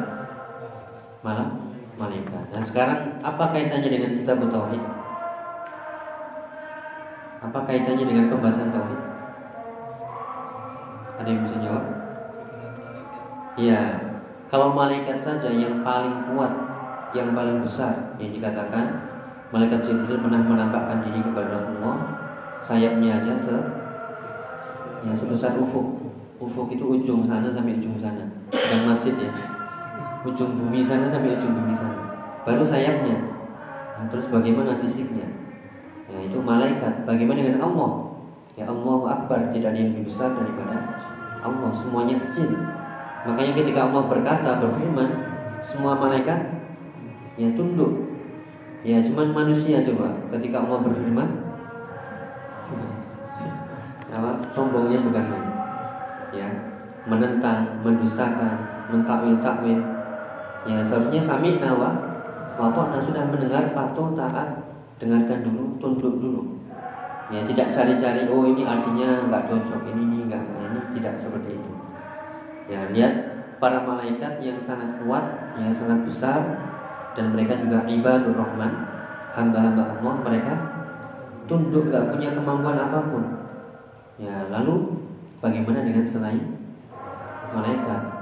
malah 1.21 1.49
malaikat. 1.99 2.45
Nah, 2.55 2.63
sekarang 2.63 3.19
apa 3.21 3.45
kaitannya 3.51 3.91
dengan 3.91 4.15
kita 4.15 4.33
tauhid? 4.39 4.83
Apa 7.43 7.59
kaitannya 7.67 8.07
dengan 8.07 8.31
pembahasan 8.31 8.71
tauhid? 8.71 9.01
Ada 11.19 11.29
yang 11.29 11.43
bisa 11.43 11.57
jawab? 11.59 11.85
Iya, 13.59 13.83
kalau 14.47 14.71
malaikat 14.71 15.19
saja 15.19 15.51
yang 15.51 15.83
paling 15.83 16.31
kuat, 16.31 16.55
yang 17.11 17.35
paling 17.35 17.59
besar 17.59 18.15
yang 18.23 18.31
dikatakan 18.31 19.03
malaikat 19.51 19.83
Jibril 19.83 20.23
pernah 20.23 20.39
menampakkan 20.39 21.03
diri 21.03 21.19
kepada 21.19 21.59
Rasulullah, 21.59 21.99
sayapnya 22.63 23.19
aja 23.19 23.35
se 23.35 23.57
ya 25.03 25.13
sebesar 25.19 25.59
ufuk. 25.59 26.15
Ufuk 26.39 26.71
itu 26.71 26.87
ujung 26.87 27.27
sana 27.27 27.51
sampai 27.51 27.83
ujung 27.83 27.99
sana. 27.99 28.23
Dan 28.55 28.87
masjid 28.87 29.11
ya. 29.19 29.58
Ujung 30.27 30.59
bumi 30.59 30.83
sana 30.83 31.07
sampai 31.07 31.39
ujung 31.39 31.55
bumi 31.55 31.75
sana. 31.75 31.99
Baru 32.43 32.63
sayapnya. 32.65 33.19
Nah, 33.99 34.07
terus 34.11 34.31
bagaimana 34.31 34.75
fisiknya? 34.79 35.27
Ya 36.09 36.19
itu 36.25 36.39
malaikat. 36.41 37.05
Bagaimana 37.05 37.45
dengan 37.45 37.69
Allah? 37.69 37.93
Ya 38.59 38.67
Allah 38.67 38.99
Akbar 39.15 39.53
tidak 39.55 39.75
ada 39.75 39.79
yang 39.79 39.95
lebih 39.95 40.11
besar 40.11 40.35
daripada 40.35 40.99
Allah. 41.45 41.71
Semuanya 41.71 42.19
kecil. 42.27 42.51
Makanya 43.27 43.53
ketika 43.55 43.91
Allah 43.91 44.03
berkata 44.07 44.59
berfirman, 44.59 45.09
semua 45.63 45.95
malaikat 45.99 46.39
ya 47.39 47.51
tunduk. 47.55 48.09
Ya 48.87 49.03
cuman 49.03 49.35
manusia 49.35 49.83
coba 49.83 50.15
ketika 50.35 50.63
Allah 50.63 50.79
berfirman 50.87 51.49
apa 54.09 54.31
sombongnya 54.51 54.99
bukan 55.05 55.25
main. 55.31 55.49
Ya, 56.33 56.49
menentang, 57.09 57.81
mendustakan, 57.81 58.57
mentakwil 58.93 59.39
takwil. 59.41 59.81
Ya 60.67 60.83
seharusnya 60.83 61.23
sami 61.23 61.61
nawa. 61.61 62.09
Bapak 62.59 62.99
sudah 62.99 63.23
mendengar 63.31 63.71
patuh 63.71 64.11
taat? 64.19 64.67
Dengarkan 64.99 65.47
dulu 65.47 65.79
tunduk 65.79 66.19
dulu. 66.19 66.43
Ya 67.31 67.45
tidak 67.47 67.71
cari-cari 67.71 68.27
oh 68.27 68.43
ini 68.49 68.67
artinya 68.67 69.29
nggak 69.29 69.47
cocok 69.47 69.87
ini 69.95 70.03
ini 70.03 70.19
nggak 70.27 70.43
ini 70.43 70.81
tidak 70.97 71.15
seperti 71.21 71.55
itu. 71.55 71.73
Ya, 72.69 72.85
lihat 72.93 73.13
para 73.63 73.81
malaikat 73.81 74.45
yang 74.45 74.61
sangat 74.61 75.01
kuat, 75.01 75.25
yang 75.57 75.73
sangat 75.73 76.05
besar 76.05 76.41
dan 77.17 77.33
mereka 77.33 77.57
juga 77.57 77.83
ibadur 77.89 78.37
rahman, 78.37 78.71
hamba-hamba 79.33 79.99
Allah, 79.99 80.15
mereka 80.23 80.55
tunduk 81.49 81.89
gak 81.89 82.13
punya 82.13 82.31
kemampuan 82.37 82.77
apa 82.77 83.01
pun. 83.09 83.25
Ya, 84.21 84.47
lalu 84.53 85.01
bagaimana 85.41 85.81
dengan 85.83 86.05
selain 86.05 86.45
malaikat? 87.57 88.18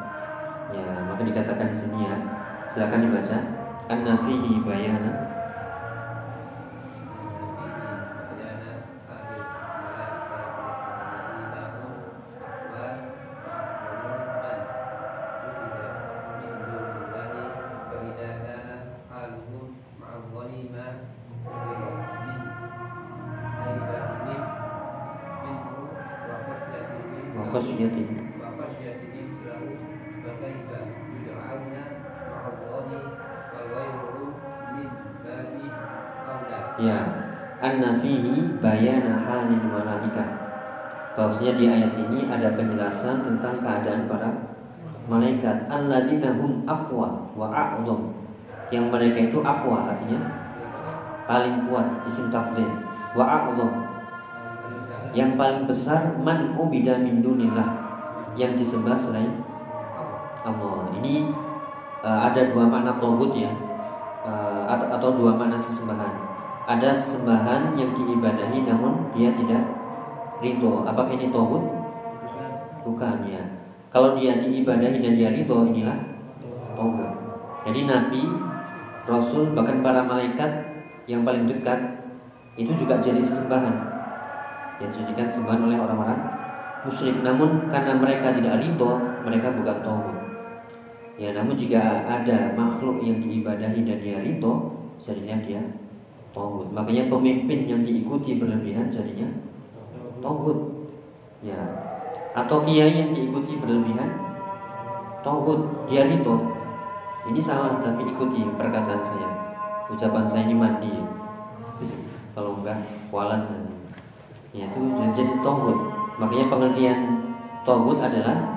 Ya, 0.74 0.86
maka 1.06 1.22
dikatakan 1.22 1.70
di 1.70 1.76
sini 1.76 2.06
ya. 2.06 2.16
Silakan 2.70 3.06
dibaca. 3.06 3.38
An-nafihi 3.86 4.66
bayana 4.66 5.25
bayana 38.66 39.14
halil 39.22 39.62
malaikah. 39.70 40.26
Bahwasanya 41.14 41.54
di 41.54 41.64
ayat 41.70 41.92
ini 41.94 42.26
ada 42.26 42.50
penjelasan 42.58 43.22
tentang 43.22 43.62
keadaan 43.62 44.10
para 44.10 44.26
malaikat. 45.06 45.70
Alladzina 45.70 46.34
hum 46.34 46.66
aqwa 46.66 47.30
wa 47.38 47.46
a'zam. 47.54 48.10
Yang 48.74 48.84
mereka 48.90 49.18
itu 49.30 49.38
aqwa 49.46 49.94
artinya 49.94 50.18
paling 51.30 51.70
kuat 51.70 51.86
isim 52.10 52.26
tafdhil. 52.34 52.66
Wa 53.14 53.46
a'zam. 53.46 53.70
Yang 55.14 55.30
paling 55.38 55.62
besar 55.70 56.18
man 56.18 56.58
ubida 56.58 56.98
min 56.98 57.22
dunillah. 57.22 57.86
Yang 58.34 58.66
disembah 58.66 58.98
selain 58.98 59.30
Allah. 60.42 60.90
Ini 61.00 61.30
uh, 62.02 62.20
ada 62.28 62.50
dua 62.50 62.68
makna 62.68 62.98
tauhid 62.98 63.32
ya. 63.46 63.52
Uh, 64.26 64.66
atau 64.68 65.14
dua 65.14 65.38
makna 65.38 65.54
sesembahan 65.54 66.25
ada 66.66 66.90
sesembahan 66.90 67.78
yang 67.78 67.94
diibadahi 67.94 68.66
namun 68.66 69.14
dia 69.14 69.30
tidak 69.30 69.62
ridho. 70.42 70.82
Apakah 70.82 71.14
ini 71.14 71.30
tauhid? 71.30 71.62
Bukan. 72.82 73.16
Ya. 73.30 73.42
Kalau 73.94 74.18
dia 74.18 74.34
diibadahi 74.34 74.98
dan 74.98 75.12
dia 75.14 75.30
ridho 75.30 75.62
inilah 75.62 75.94
tauhid. 76.74 77.10
Jadi 77.70 77.80
nabi 77.86 78.22
rasul 79.06 79.54
bahkan 79.54 79.78
para 79.78 80.02
malaikat 80.02 80.50
yang 81.06 81.22
paling 81.22 81.46
dekat 81.46 82.02
itu 82.58 82.74
juga 82.74 82.98
jadi 82.98 83.22
sesembahan. 83.22 83.74
Yang 84.82 84.90
dijadikan 84.90 85.26
sembahan 85.30 85.62
oleh 85.70 85.78
orang-orang 85.78 86.18
musyrik. 86.82 87.22
Namun 87.22 87.70
karena 87.70 87.94
mereka 87.94 88.34
tidak 88.34 88.58
ridho 88.58 88.90
mereka 89.22 89.54
bukan 89.54 89.78
tauhid. 89.86 90.18
Ya, 91.16 91.32
namun 91.32 91.56
jika 91.56 92.04
ada 92.04 92.52
makhluk 92.52 93.00
yang 93.00 93.24
diibadahi 93.24 93.88
dan 93.88 93.98
dia 94.04 94.20
rito, 94.20 94.52
jadinya 95.00 95.40
dia 95.40 95.64
tauhid. 96.36 96.68
Makanya 96.76 97.08
pemimpin 97.08 97.64
yang 97.64 97.80
diikuti 97.80 98.36
berlebihan 98.36 98.92
jadinya 98.92 99.24
tauhid. 100.20 100.58
Ya. 101.40 101.56
Atau 102.36 102.60
kiai 102.60 102.92
yang 102.92 103.16
diikuti 103.16 103.56
berlebihan 103.56 104.12
tauhid, 105.24 105.88
dia 105.88 106.04
rito. 106.04 106.36
Ini 107.26 107.40
salah 107.40 107.80
tapi 107.80 108.04
ikuti 108.04 108.44
perkataan 108.60 109.00
saya. 109.00 109.28
Ucapan 109.88 110.28
saya 110.28 110.44
ini 110.44 110.52
mandi. 110.52 110.92
Kalau 112.36 112.60
enggak 112.60 112.84
kualat 113.08 113.48
Ya 114.52 114.68
itu 114.68 114.80
jadi 115.16 115.32
tauhid. 115.40 115.78
Makanya 116.20 116.46
pengertian 116.52 116.98
tauhid 117.64 117.98
adalah 118.04 118.56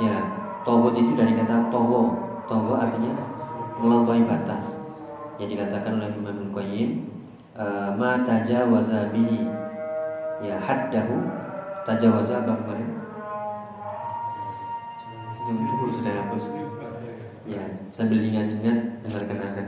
Ya, 0.00 0.18
tohut 0.66 0.98
itu 0.98 1.14
dari 1.14 1.30
kata 1.36 1.70
toho. 1.70 2.10
Toho 2.50 2.72
artinya 2.74 3.12
melampaui 3.78 4.26
batas. 4.26 4.81
Yang 5.40 5.48
dikatakan 5.56 6.00
oleh 6.00 6.10
Imam 6.12 6.36
Al-Qayyim, 6.50 6.90
eh, 7.56 7.90
ma 7.96 8.20
tajawaza 8.24 9.12
bihi 9.12 9.44
ya 10.42 10.56
haddahu 10.58 11.16
tajawaza 11.88 12.44
apa 12.44 12.52
kemarin? 12.62 12.88
Itu 15.42 15.84
sudah 15.98 16.14
hapus. 16.22 16.44
Ya, 17.42 17.62
sambil 17.90 18.22
ingat-ingat 18.22 19.02
dengarkan 19.02 19.38
akan 19.42 19.66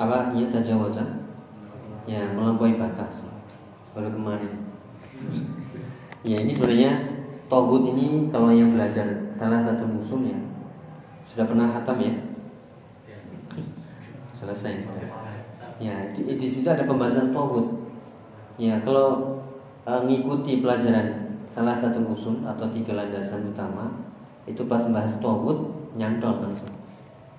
Apa 0.00 0.32
ya 0.32 0.48
tajawazan? 0.48 1.28
Ya, 2.08 2.24
melampaui 2.32 2.80
batas. 2.80 3.28
Baru 3.92 4.08
kemarin. 4.08 4.72
ya, 6.24 6.40
ini 6.40 6.48
sebenarnya 6.48 6.90
togut 7.52 7.84
ini 7.92 8.32
kalau 8.32 8.48
yang 8.48 8.72
belajar 8.72 9.04
salah 9.36 9.60
satu 9.60 9.84
musuh 9.84 10.24
ya 10.24 10.38
sudah 11.28 11.44
pernah 11.44 11.68
hatam 11.68 12.00
ya? 12.00 12.14
Selesai. 14.32 14.88
Ya, 15.76 16.08
di, 16.16 16.24
di 16.24 16.48
situ 16.48 16.64
ada 16.64 16.88
pembahasan 16.88 17.36
togut. 17.36 17.92
Ya, 18.56 18.80
kalau 18.80 19.40
e, 19.84 19.92
ngikuti 20.08 20.64
pelajaran 20.64 21.36
salah 21.50 21.76
satu 21.76 22.00
usul 22.08 22.40
atau 22.46 22.70
tiga 22.72 22.94
landasan 22.96 23.50
utama 23.50 23.90
itu 24.46 24.64
pas 24.64 24.80
bahas 24.88 25.12
togut 25.20 25.70
nyantol 25.98 26.40
langsung. 26.40 26.72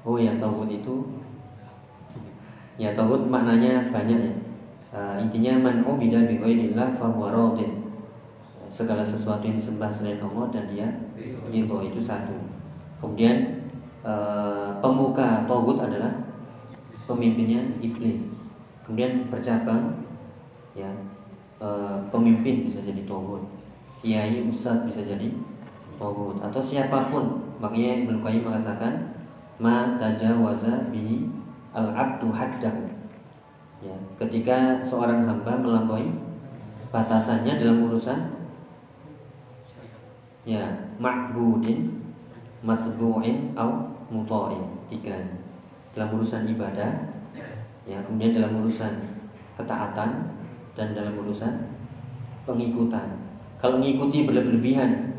Oh 0.03 0.17
ya 0.17 0.35
togut 0.37 0.67
itu 0.67 1.20
Ya 2.81 2.89
tauhid 2.97 3.29
maknanya 3.29 3.93
banyak 3.93 4.17
ya. 4.17 4.33
Uh, 4.91 5.15
intinya 5.21 5.69
man 5.69 5.85
ubida 5.85 6.25
bi 6.25 6.41
ghairillah 6.41 6.89
fa 6.89 7.13
huwa. 7.13 7.53
Segala 8.73 9.05
sesuatu 9.05 9.45
yang 9.45 9.53
disembah 9.53 9.93
selain 9.93 10.17
Allah 10.17 10.49
dan 10.49 10.65
dia 10.65 10.89
ridho 11.45 11.77
itu 11.85 12.01
satu. 12.01 12.33
Kemudian 12.97 13.69
uh, 14.01 14.73
pemuka 14.81 15.45
tauhid 15.45 15.77
adalah 15.77 16.25
pemimpinnya 17.05 17.61
iblis. 17.85 18.33
Kemudian 18.81 19.29
bercabang 19.29 20.01
ya 20.73 20.89
uh, 21.61 22.01
pemimpin 22.09 22.65
bisa 22.65 22.81
jadi 22.81 23.05
tauhid. 23.05 23.45
Kiai 24.01 24.41
ustaz 24.49 24.81
bisa 24.89 25.05
jadi 25.05 25.29
tauhid 26.01 26.41
atau 26.41 26.57
siapa 26.57 27.13
pun. 27.13 27.45
Makanya 27.61 28.09
Ibnu 28.09 28.25
Qayyim 28.25 28.41
mengatakan 28.41 29.13
ma 29.61 30.01
tajawaza 30.01 30.89
bihi 30.89 31.29
al-abdu 31.71 32.31
haddahu. 32.31 32.83
Ya, 33.81 33.95
ketika 34.21 34.85
seorang 34.85 35.25
hamba 35.25 35.57
melampaui 35.57 36.13
batasannya 36.93 37.57
dalam 37.57 37.81
urusan 37.89 38.19
ya 40.45 40.91
ma'budin 41.01 41.89
matsbu'in 42.61 43.57
au 43.57 43.89
muta'in 44.13 44.63
tiga. 44.91 45.17
Dalam 45.91 46.13
urusan 46.19 46.45
ibadah 46.45 47.09
ya 47.89 47.97
kemudian 48.05 48.37
dalam 48.37 48.61
urusan 48.61 48.93
ketaatan 49.57 50.09
dan 50.77 50.87
dalam 50.93 51.17
urusan 51.17 51.67
pengikutan. 52.45 53.17
Kalau 53.57 53.77
mengikuti 53.77 54.25
berlebihan 54.25 55.13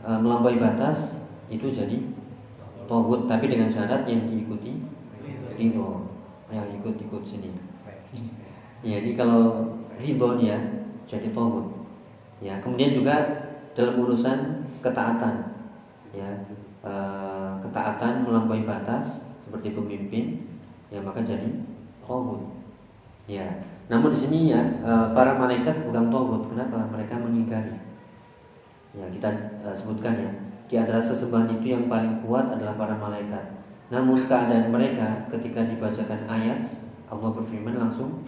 e, 0.00 0.08
melampaui 0.08 0.56
batas 0.56 1.16
itu 1.52 1.68
jadi 1.68 2.00
togut 2.88 3.28
tapi 3.28 3.48
dengan 3.48 3.68
syarat 3.68 4.08
yang 4.08 4.24
diikuti 4.24 4.80
ridho 5.56 6.06
ya 6.52 6.62
ikut 6.68 6.96
ikut 7.00 7.22
sini. 7.24 7.50
Ya 8.82 8.98
jadi 9.00 9.16
kalau 9.16 9.72
ridho 9.96 10.28
dia 10.36 10.58
jadi 11.08 11.32
togut. 11.32 11.86
Ya 12.42 12.58
kemudian 12.60 12.92
juga 12.92 13.14
dalam 13.72 13.96
urusan 14.02 14.68
ketaatan. 14.84 15.54
Ya 16.12 16.28
e, 16.84 16.92
ketaatan 17.62 18.28
melampaui 18.28 18.68
batas 18.68 19.24
seperti 19.40 19.72
pemimpin 19.72 20.44
ya 20.92 21.00
maka 21.00 21.24
jadi 21.24 21.48
togut. 22.04 22.42
Ya 23.24 23.64
namun 23.88 24.12
di 24.12 24.18
sini 24.18 24.38
ya 24.52 24.60
e, 24.82 24.92
para 25.16 25.38
malaikat 25.38 25.88
bukan 25.88 26.12
togut. 26.12 26.42
Kenapa? 26.52 26.84
Mereka 26.90 27.16
mengingkari. 27.16 27.78
Ya 28.92 29.06
kita 29.08 29.30
e, 29.64 29.68
sebutkan 29.72 30.18
ya 30.18 30.30
di 30.68 30.80
antara 30.80 31.00
sesembahan 31.00 31.60
itu 31.60 31.72
yang 31.72 31.84
paling 31.88 32.24
kuat 32.24 32.48
adalah 32.48 32.76
para 32.80 32.96
malaikat 32.96 33.44
namun 33.92 34.24
keadaan 34.24 34.72
mereka 34.72 35.28
ketika 35.28 35.68
dibacakan 35.68 36.24
ayat 36.24 36.56
Allah 37.12 37.28
berfirman 37.28 37.76
langsung 37.76 38.24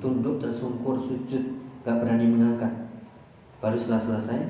tunduk 0.00 0.40
tersungkur 0.40 0.96
sujud 0.96 1.44
gak 1.84 2.00
berani 2.00 2.24
mengangkat. 2.24 2.72
Baru 3.60 3.76
setelah 3.76 4.00
selesai 4.00 4.40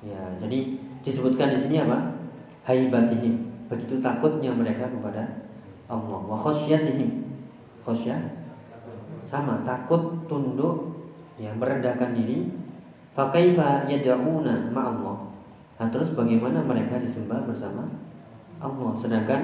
ya 0.00 0.32
jadi 0.40 0.80
disebutkan 1.04 1.52
di 1.52 1.58
sini 1.60 1.76
apa? 1.84 2.16
Haibatihim. 2.64 3.68
Begitu 3.68 4.00
takutnya 4.00 4.48
mereka 4.48 4.88
kepada 4.88 5.44
Allah. 5.92 6.20
Wa 6.24 6.32
khasyatihim 6.48 7.28
khasyah 7.84 8.16
sama 9.28 9.60
takut 9.60 10.24
tunduk 10.24 11.04
ya 11.36 11.52
merendahkan 11.52 12.16
diri. 12.16 12.48
Fakaifa 13.12 13.84
yad'una 13.84 14.72
ma'allah. 14.72 15.18
Nah, 15.78 15.86
terus 15.90 16.14
bagaimana 16.16 16.62
mereka 16.62 16.96
disembah 17.02 17.44
bersama 17.44 18.07
Allah. 18.58 18.90
Sedangkan 18.94 19.40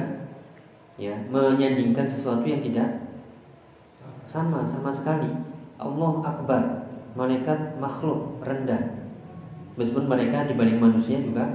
ya 0.94 1.14
menyandingkan 1.30 2.06
sesuatu 2.06 2.46
yang 2.46 2.62
tidak 2.62 2.88
sama 4.26 4.62
sama 4.66 4.90
sekali. 4.90 5.30
Allah 5.78 6.12
akbar. 6.22 6.62
Malaikat 7.14 7.78
makhluk 7.78 8.42
rendah. 8.42 9.06
Meskipun 9.78 10.06
mereka 10.06 10.46
dibanding 10.46 10.82
manusia 10.82 11.18
juga 11.22 11.46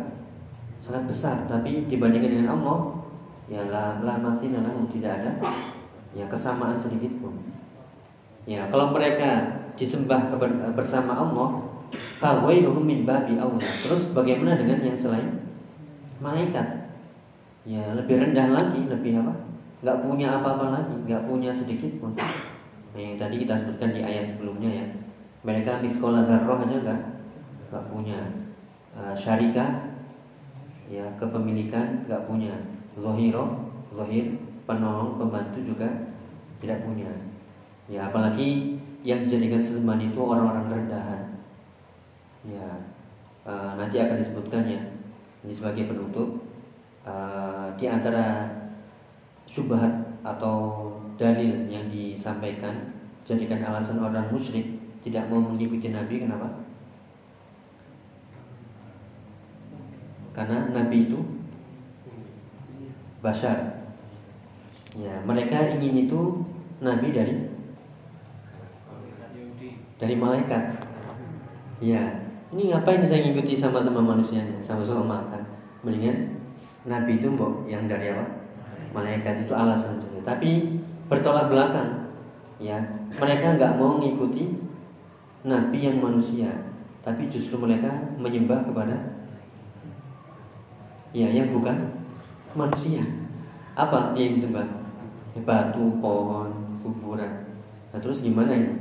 sangat 0.80 1.03
besar 1.12 1.43
tapi 1.43 1.84
dibandingkan 1.91 2.39
dengan 2.39 2.55
Allah 2.55 2.95
ya 3.51 3.68
la 3.68 3.99
la 3.99 4.16
lahu 4.16 4.88
tidak 4.88 5.20
ada 5.20 5.32
ya 6.16 6.24
kesamaan 6.28 6.80
sedikit 6.80 7.12
pun. 7.20 7.36
Ya 8.47 8.68
kalau 8.72 8.95
mereka 8.95 9.60
disembah 9.76 10.32
bersama 10.76 11.16
Allah 11.16 11.64
faghairuhum 12.20 12.84
min 12.84 13.07
babi 13.07 13.39
aula 13.39 13.64
terus 13.84 14.12
bagaimana 14.12 14.60
dengan 14.60 14.80
yang 14.84 14.97
selain 14.97 15.39
malaikat 16.20 16.89
ya 17.70 17.93
lebih 17.93 18.17
rendah 18.17 18.49
lagi 18.49 18.82
lebih 18.89 19.22
apa? 19.22 19.34
Nggak 19.86 20.01
punya 20.01 20.41
apa-apa 20.41 20.65
lagi 20.74 20.95
nggak 21.05 21.30
punya 21.30 21.53
sedikit 21.53 22.01
pun. 22.01 22.17
Nah, 22.17 22.97
yang 22.97 23.13
tadi 23.22 23.38
kita 23.38 23.53
sebutkan 23.53 23.93
di 23.93 24.01
ayat 24.01 24.26
sebelumnya 24.26 24.82
ya. 24.82 24.86
Mereka 25.45 25.86
di 25.86 25.89
sekolah 25.93 26.26
darroh 26.26 26.57
aja 26.57 26.82
nggak 26.82 27.01
nggak 27.70 27.86
punya. 27.93 28.20
Uh, 28.97 29.13
syarikah 29.13 29.93
ya 30.89 31.05
kepemilikan 31.22 32.09
nggak 32.09 32.26
punya. 32.26 32.57
Lohiro 32.97 33.70
lohir 33.93 34.34
penolong 34.65 35.22
pembantu 35.22 35.61
juga 35.61 35.86
tidak 36.57 36.82
punya. 36.82 37.13
Ya 37.86 38.09
apalagi 38.09 38.82
yang 39.05 39.22
dijadikan 39.22 39.61
sesembahan 39.61 40.09
itu 40.09 40.17
orang-orang 40.17 40.65
rendahan. 40.74 41.22
Ya 42.49 42.65
uh, 43.45 43.78
nanti 43.78 44.01
akan 44.01 44.17
disebutkan 44.17 44.65
ya. 44.65 44.82
Ini 45.45 45.53
sebagai 45.53 45.86
penutup 45.86 46.49
Eh, 47.08 47.68
di 47.80 47.86
antara 47.88 48.43
syubhat 49.47 50.20
atau 50.20 50.91
dalil 51.16 51.72
yang 51.72 51.88
disampaikan 51.88 52.91
jadikan 53.24 53.64
alasan 53.64 54.04
orang 54.04 54.28
musyrik 54.28 54.84
tidak 55.00 55.32
mau 55.32 55.39
mengikuti 55.39 55.95
Nabi 55.95 56.28
kenapa? 56.28 56.60
Karena 60.36 60.68
Nabi 60.76 61.08
itu 61.08 61.20
bashar. 63.24 63.80
Ya, 65.00 65.24
mereka 65.24 65.72
ingin 65.80 66.04
itu 66.10 66.43
Nabi 66.84 67.16
dari 67.16 67.47
dari 69.95 70.16
malaikat. 70.20 70.84
Ya, 71.80 72.28
ini 72.52 72.76
ngapain 72.76 73.00
saya 73.08 73.24
ngikuti 73.24 73.56
sama-sama 73.56 74.04
manusia 74.04 74.43
sama-sama 74.60 75.04
makan? 75.08 75.47
Mendingan 75.80 76.39
Nabi 76.90 77.22
itu 77.22 77.30
mbok 77.30 77.70
yang 77.70 77.86
dari 77.86 78.10
apa? 78.10 78.26
Malaikat 78.90 79.46
itu 79.46 79.54
alasan 79.54 80.02
saja. 80.02 80.18
Tapi 80.26 80.82
bertolak 81.06 81.54
belakang, 81.54 82.10
ya 82.58 82.82
mereka 83.14 83.54
nggak 83.54 83.78
mau 83.78 84.02
mengikuti 84.02 84.58
Nabi 85.46 85.86
yang 85.86 86.02
manusia, 86.02 86.50
tapi 87.06 87.30
justru 87.30 87.62
mereka 87.62 87.94
menyembah 88.18 88.66
kepada 88.66 88.98
ya 91.14 91.30
yang 91.30 91.54
bukan 91.54 91.94
manusia. 92.58 93.06
Apa 93.78 94.18
dia 94.18 94.26
yang 94.26 94.36
disembah? 94.36 94.66
Batu, 95.46 96.02
pohon, 96.04 96.52
kuburan. 96.84 97.48
Nah, 97.96 98.00
terus 98.02 98.20
gimana 98.20 98.52
ini? 98.52 98.76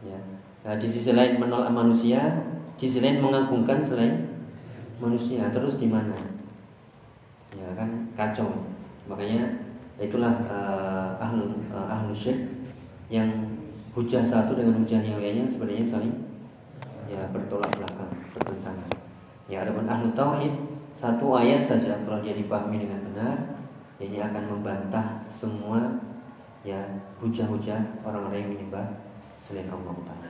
Ya. 0.00 0.16
Nah, 0.64 0.80
di 0.80 0.88
sisi 0.88 1.12
lain 1.12 1.36
menolak 1.36 1.68
manusia, 1.68 2.40
di 2.80 2.88
sisi 2.88 3.04
lain 3.04 3.20
mengagungkan 3.20 3.84
selain 3.84 4.32
manusia. 4.96 5.44
Terus 5.52 5.76
gimana? 5.76 6.37
Ya 7.58 7.68
kan 7.74 7.90
kacau 8.14 8.70
makanya 9.10 9.50
itulah 9.98 10.30
uh, 10.46 11.18
ahlu 11.18 11.50
uh, 11.74 11.90
ahlu 11.90 12.14
syirik 12.14 12.46
yang 13.10 13.26
hujah 13.92 14.22
satu 14.22 14.54
dengan 14.54 14.78
hujah 14.78 15.02
yang 15.02 15.18
lainnya 15.18 15.42
sebenarnya 15.42 15.82
saling 15.82 16.14
ya 17.10 17.18
bertolak 17.34 17.72
belakang 17.74 18.12
bertentangan 18.36 18.88
ya 19.50 19.66
adapun 19.66 19.90
ahlu 19.90 20.14
tauhid 20.14 20.54
satu 20.94 21.34
ayat 21.34 21.66
saja 21.66 21.98
kalau 22.06 22.22
dia 22.22 22.38
dipahami 22.38 22.78
dengan 22.78 23.02
benar 23.10 23.36
ini 23.98 24.22
akan 24.22 24.44
membantah 24.46 25.26
semua 25.26 25.98
ya 26.62 26.78
hujah-hujah 27.18 28.06
orang-orang 28.06 28.46
yang 28.46 28.50
menyembah 28.54 28.86
selain 29.42 29.70
Allah 29.70 29.94
Taala. 30.06 30.28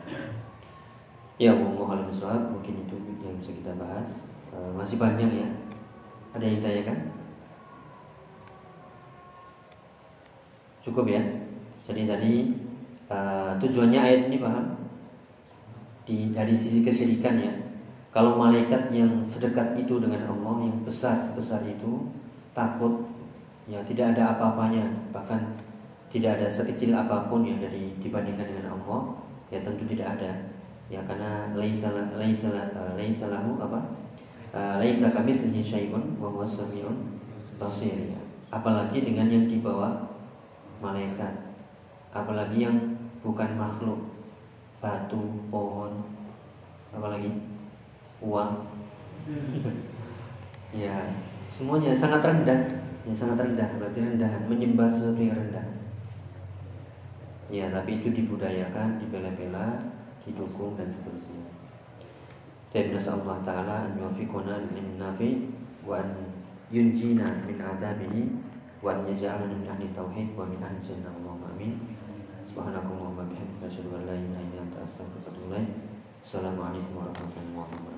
Ya 1.38 1.54
Allah 1.54 2.38
mungkin 2.50 2.74
itu 2.84 2.96
yang 3.22 3.36
bisa 3.38 3.52
kita 3.54 3.72
bahas. 3.78 4.26
Uh, 4.50 4.72
masih 4.74 4.96
panjang 4.98 5.30
ya. 5.30 5.48
Ada 6.34 6.44
yang 6.44 6.56
ditanyakan? 6.60 6.98
Cukup 10.88 11.12
ya. 11.12 11.20
Jadi 11.84 12.08
tadi 12.08 12.32
uh, 13.12 13.52
tujuannya 13.60 14.00
ayat 14.00 14.20
ini 14.32 14.40
paham? 14.40 14.72
Di 16.08 16.32
dari 16.32 16.56
sisi 16.56 16.80
kesyirikan 16.80 17.36
ya. 17.36 17.52
Kalau 18.08 18.40
malaikat 18.40 18.88
yang 18.88 19.20
sedekat 19.20 19.76
itu 19.76 20.00
dengan 20.00 20.24
Allah 20.24 20.64
yang 20.64 20.80
besar 20.80 21.20
sebesar 21.20 21.60
itu 21.68 22.08
takut 22.56 23.04
ya 23.68 23.84
tidak 23.84 24.16
ada 24.16 24.32
apa-apanya 24.32 24.88
bahkan 25.12 25.52
tidak 26.08 26.40
ada 26.40 26.48
sekecil 26.48 26.96
apa 26.96 27.28
pun 27.28 27.44
yang 27.44 27.60
dari 27.60 27.92
dibandingkan 28.00 28.48
dengan 28.48 28.72
Allah 28.80 29.12
ya 29.52 29.60
tentu 29.60 29.84
tidak 29.84 30.16
ada 30.16 30.32
ya 30.88 31.04
karena 31.04 31.52
laisa 31.52 31.92
laisa 32.16 32.48
uh, 32.48 32.96
laisa 32.96 33.28
lahu 33.28 33.60
apa 33.60 33.76
Eh, 34.48 34.74
laisa 34.80 35.12
kamitslihi 35.12 35.60
syai'un 35.60 36.16
wa 36.16 36.32
huwa 36.32 36.48
samiun 36.48 37.20
basir 37.60 37.92
ya. 37.92 38.16
Apalagi 38.48 39.04
dengan 39.04 39.28
yang 39.28 39.44
di 39.44 39.60
bawah 39.60 40.07
malaikat. 40.78 41.32
Apalagi 42.14 42.66
yang 42.66 42.76
bukan 43.22 43.58
makhluk. 43.58 44.00
Batu, 44.78 45.42
pohon, 45.50 45.90
apalagi 46.94 47.34
uang. 48.22 48.62
ya, 50.86 50.94
semuanya 51.50 51.90
sangat 51.90 52.22
rendah. 52.22 52.78
Ya 53.02 53.10
sangat 53.10 53.42
rendah, 53.42 53.66
berarti 53.74 53.98
rendahan, 53.98 54.46
menyembah 54.46 54.86
sesuatu 54.86 55.18
yang 55.18 55.34
rendah. 55.34 55.66
Ya, 57.50 57.66
tapi 57.74 57.98
itu 57.98 58.14
dibudayakan, 58.14 59.02
dibela-bela, 59.02 59.82
didukung 60.22 60.78
dan 60.78 60.86
seterusnya. 60.86 61.48
Dan 62.68 62.92
Allah 62.92 63.38
Ta'ala 63.40 63.76
an 63.88 63.96
yuwafiquna 63.96 64.68
lil 64.76 65.00
nafi 65.00 65.48
wa 65.88 65.96
an 65.96 66.12
yunjina 66.68 67.24
min 67.48 67.56
adabihi 67.56 68.22
wa 68.78 68.94
an 68.94 69.06
yaj'alana 69.06 69.50
min 69.50 69.66
ahli 69.66 69.90
tauhid 69.90 70.34
wa 70.38 70.46
min 70.46 70.62
amin. 71.50 71.72
Subhanakallahumma 72.48 73.28
bihamdika 73.28 73.66
asyhadu 73.66 73.92
wa 73.92 74.00
ilaik 74.02 74.24
assalamualaikum 76.24 76.92
warahmatullahi 76.98 77.56
wabarakatuh 77.56 77.97